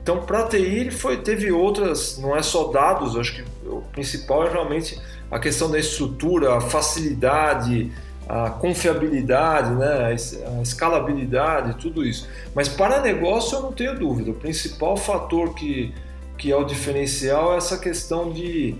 Então, 0.00 0.24
para 0.24 0.40
a 0.40 0.48
TI, 0.48 0.58
ele 0.58 0.92
foi, 0.92 1.16
teve 1.16 1.50
outras, 1.50 2.16
não 2.18 2.36
é 2.36 2.42
só 2.42 2.68
dados, 2.68 3.16
acho 3.16 3.34
que 3.34 3.44
o 3.66 3.82
principal 3.92 4.46
é 4.46 4.52
realmente 4.52 4.96
a 5.30 5.38
questão 5.38 5.70
da 5.70 5.78
estrutura, 5.78 6.56
a 6.56 6.60
facilidade, 6.60 7.90
a 8.28 8.50
confiabilidade, 8.50 9.70
né, 9.74 10.16
a 10.58 10.62
escalabilidade, 10.62 11.76
tudo 11.80 12.04
isso. 12.04 12.28
Mas 12.54 12.68
para 12.68 13.00
negócio 13.00 13.56
eu 13.56 13.62
não 13.62 13.72
tenho 13.72 13.96
dúvida. 13.98 14.30
O 14.32 14.34
principal 14.34 14.96
fator 14.96 15.54
que, 15.54 15.94
que 16.36 16.50
é 16.50 16.56
o 16.56 16.64
diferencial 16.64 17.54
é 17.54 17.58
essa 17.58 17.78
questão 17.78 18.32
de, 18.32 18.74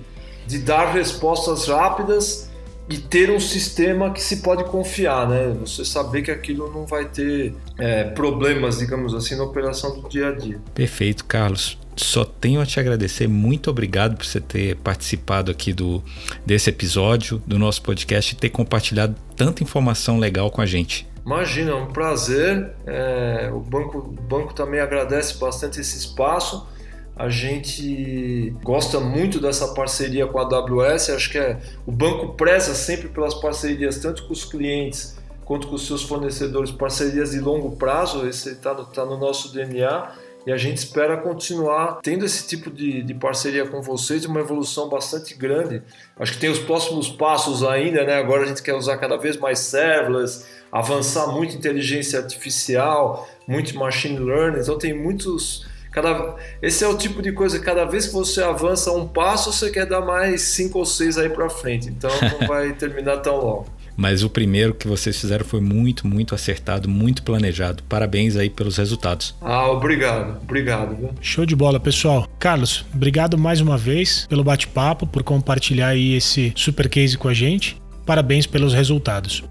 de 0.46 0.58
dar 0.58 0.92
respostas 0.92 1.68
rápidas 1.68 2.50
e 2.88 2.98
ter 2.98 3.30
um 3.30 3.40
sistema 3.40 4.10
que 4.10 4.22
se 4.22 4.36
pode 4.36 4.64
confiar, 4.64 5.28
né? 5.28 5.56
Você 5.60 5.84
saber 5.84 6.22
que 6.22 6.30
aquilo 6.30 6.72
não 6.72 6.86
vai 6.86 7.04
ter 7.04 7.52
é, 7.78 8.04
problemas, 8.04 8.78
digamos 8.78 9.12
assim, 9.14 9.36
na 9.36 9.42
operação 9.42 10.00
do 10.00 10.08
dia 10.08 10.28
a 10.28 10.32
dia. 10.32 10.60
Perfeito, 10.72 11.24
Carlos. 11.24 11.78
Só 11.96 12.24
tenho 12.24 12.60
a 12.60 12.66
te 12.66 12.78
agradecer. 12.78 13.26
Muito 13.26 13.70
obrigado 13.70 14.16
por 14.16 14.26
você 14.26 14.40
ter 14.40 14.76
participado 14.76 15.50
aqui 15.50 15.72
do 15.72 16.04
desse 16.44 16.68
episódio 16.68 17.42
do 17.46 17.58
nosso 17.58 17.80
podcast 17.82 18.34
e 18.34 18.36
ter 18.36 18.50
compartilhado 18.50 19.14
tanta 19.34 19.62
informação 19.62 20.18
legal 20.18 20.50
com 20.50 20.60
a 20.60 20.66
gente. 20.66 21.08
Imagina, 21.24 21.72
é 21.72 21.74
um 21.74 21.86
prazer. 21.86 22.72
É, 22.86 23.50
o 23.52 23.60
banco, 23.60 23.98
o 23.98 24.22
banco 24.22 24.54
também 24.54 24.78
agradece 24.78 25.38
bastante 25.38 25.80
esse 25.80 25.96
espaço. 25.96 26.68
A 27.16 27.30
gente 27.30 28.54
gosta 28.62 29.00
muito 29.00 29.40
dessa 29.40 29.72
parceria 29.72 30.26
com 30.26 30.38
a 30.38 30.42
AWS. 30.42 31.10
Acho 31.10 31.30
que 31.30 31.38
é, 31.38 31.58
o 31.86 31.90
banco 31.90 32.34
preza 32.34 32.74
sempre 32.74 33.08
pelas 33.08 33.34
parcerias, 33.34 33.98
tanto 33.98 34.26
com 34.26 34.34
os 34.34 34.44
clientes 34.44 35.16
quanto 35.46 35.68
com 35.68 35.76
os 35.76 35.86
seus 35.86 36.02
fornecedores, 36.02 36.70
parcerias 36.70 37.30
de 37.30 37.40
longo 37.40 37.74
prazo. 37.76 38.28
Esse 38.28 38.50
está 38.50 38.74
tá 38.74 39.04
no 39.06 39.16
nosso 39.16 39.52
DNA 39.52 40.12
e 40.46 40.52
a 40.52 40.56
gente 40.56 40.76
espera 40.76 41.16
continuar 41.16 41.98
tendo 42.02 42.24
esse 42.24 42.46
tipo 42.46 42.70
de, 42.70 43.02
de 43.02 43.12
parceria 43.12 43.66
com 43.66 43.82
vocês, 43.82 44.24
uma 44.24 44.38
evolução 44.38 44.88
bastante 44.88 45.34
grande. 45.34 45.82
Acho 46.16 46.34
que 46.34 46.38
tem 46.38 46.48
os 46.48 46.60
próximos 46.60 47.08
passos 47.08 47.64
ainda, 47.64 48.04
né? 48.04 48.14
Agora 48.14 48.44
a 48.44 48.46
gente 48.46 48.62
quer 48.62 48.74
usar 48.74 48.96
cada 48.98 49.16
vez 49.16 49.36
mais 49.36 49.58
serverless, 49.58 50.46
avançar 50.70 51.26
muito 51.26 51.56
inteligência 51.56 52.20
artificial, 52.20 53.28
muito 53.46 53.76
machine 53.76 54.20
learning, 54.20 54.60
então 54.60 54.78
tem 54.78 54.94
muitos. 54.94 55.66
Cada, 55.90 56.36
esse 56.62 56.84
é 56.84 56.86
o 56.86 56.96
tipo 56.96 57.20
de 57.20 57.32
coisa, 57.32 57.58
cada 57.58 57.84
vez 57.84 58.06
que 58.06 58.12
você 58.12 58.42
avança 58.42 58.92
um 58.92 59.08
passo, 59.08 59.52
você 59.52 59.70
quer 59.70 59.86
dar 59.86 60.02
mais 60.02 60.42
cinco 60.42 60.78
ou 60.78 60.86
seis 60.86 61.18
aí 61.18 61.28
para 61.28 61.48
frente, 61.48 61.88
então 61.88 62.10
não 62.38 62.46
vai 62.46 62.72
terminar 62.74 63.16
tão 63.16 63.36
logo. 63.36 63.75
Mas 63.96 64.22
o 64.22 64.28
primeiro 64.28 64.74
que 64.74 64.86
vocês 64.86 65.18
fizeram 65.18 65.44
foi 65.44 65.60
muito, 65.60 66.06
muito 66.06 66.34
acertado, 66.34 66.88
muito 66.88 67.22
planejado. 67.22 67.82
Parabéns 67.84 68.36
aí 68.36 68.50
pelos 68.50 68.76
resultados. 68.76 69.34
Ah, 69.40 69.70
obrigado, 69.70 70.38
obrigado. 70.42 71.10
Show 71.20 71.46
de 71.46 71.56
bola, 71.56 71.80
pessoal. 71.80 72.28
Carlos, 72.38 72.84
obrigado 72.94 73.38
mais 73.38 73.60
uma 73.60 73.78
vez 73.78 74.26
pelo 74.28 74.44
bate-papo, 74.44 75.06
por 75.06 75.22
compartilhar 75.22 75.88
aí 75.88 76.14
esse 76.14 76.52
super 76.54 76.88
case 76.88 77.16
com 77.16 77.28
a 77.28 77.34
gente. 77.34 77.76
Parabéns 78.04 78.46
pelos 78.46 78.74
resultados. 78.74 79.42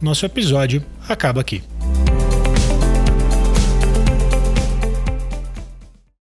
Nosso 0.00 0.26
episódio 0.26 0.84
acaba 1.08 1.40
aqui. 1.40 1.62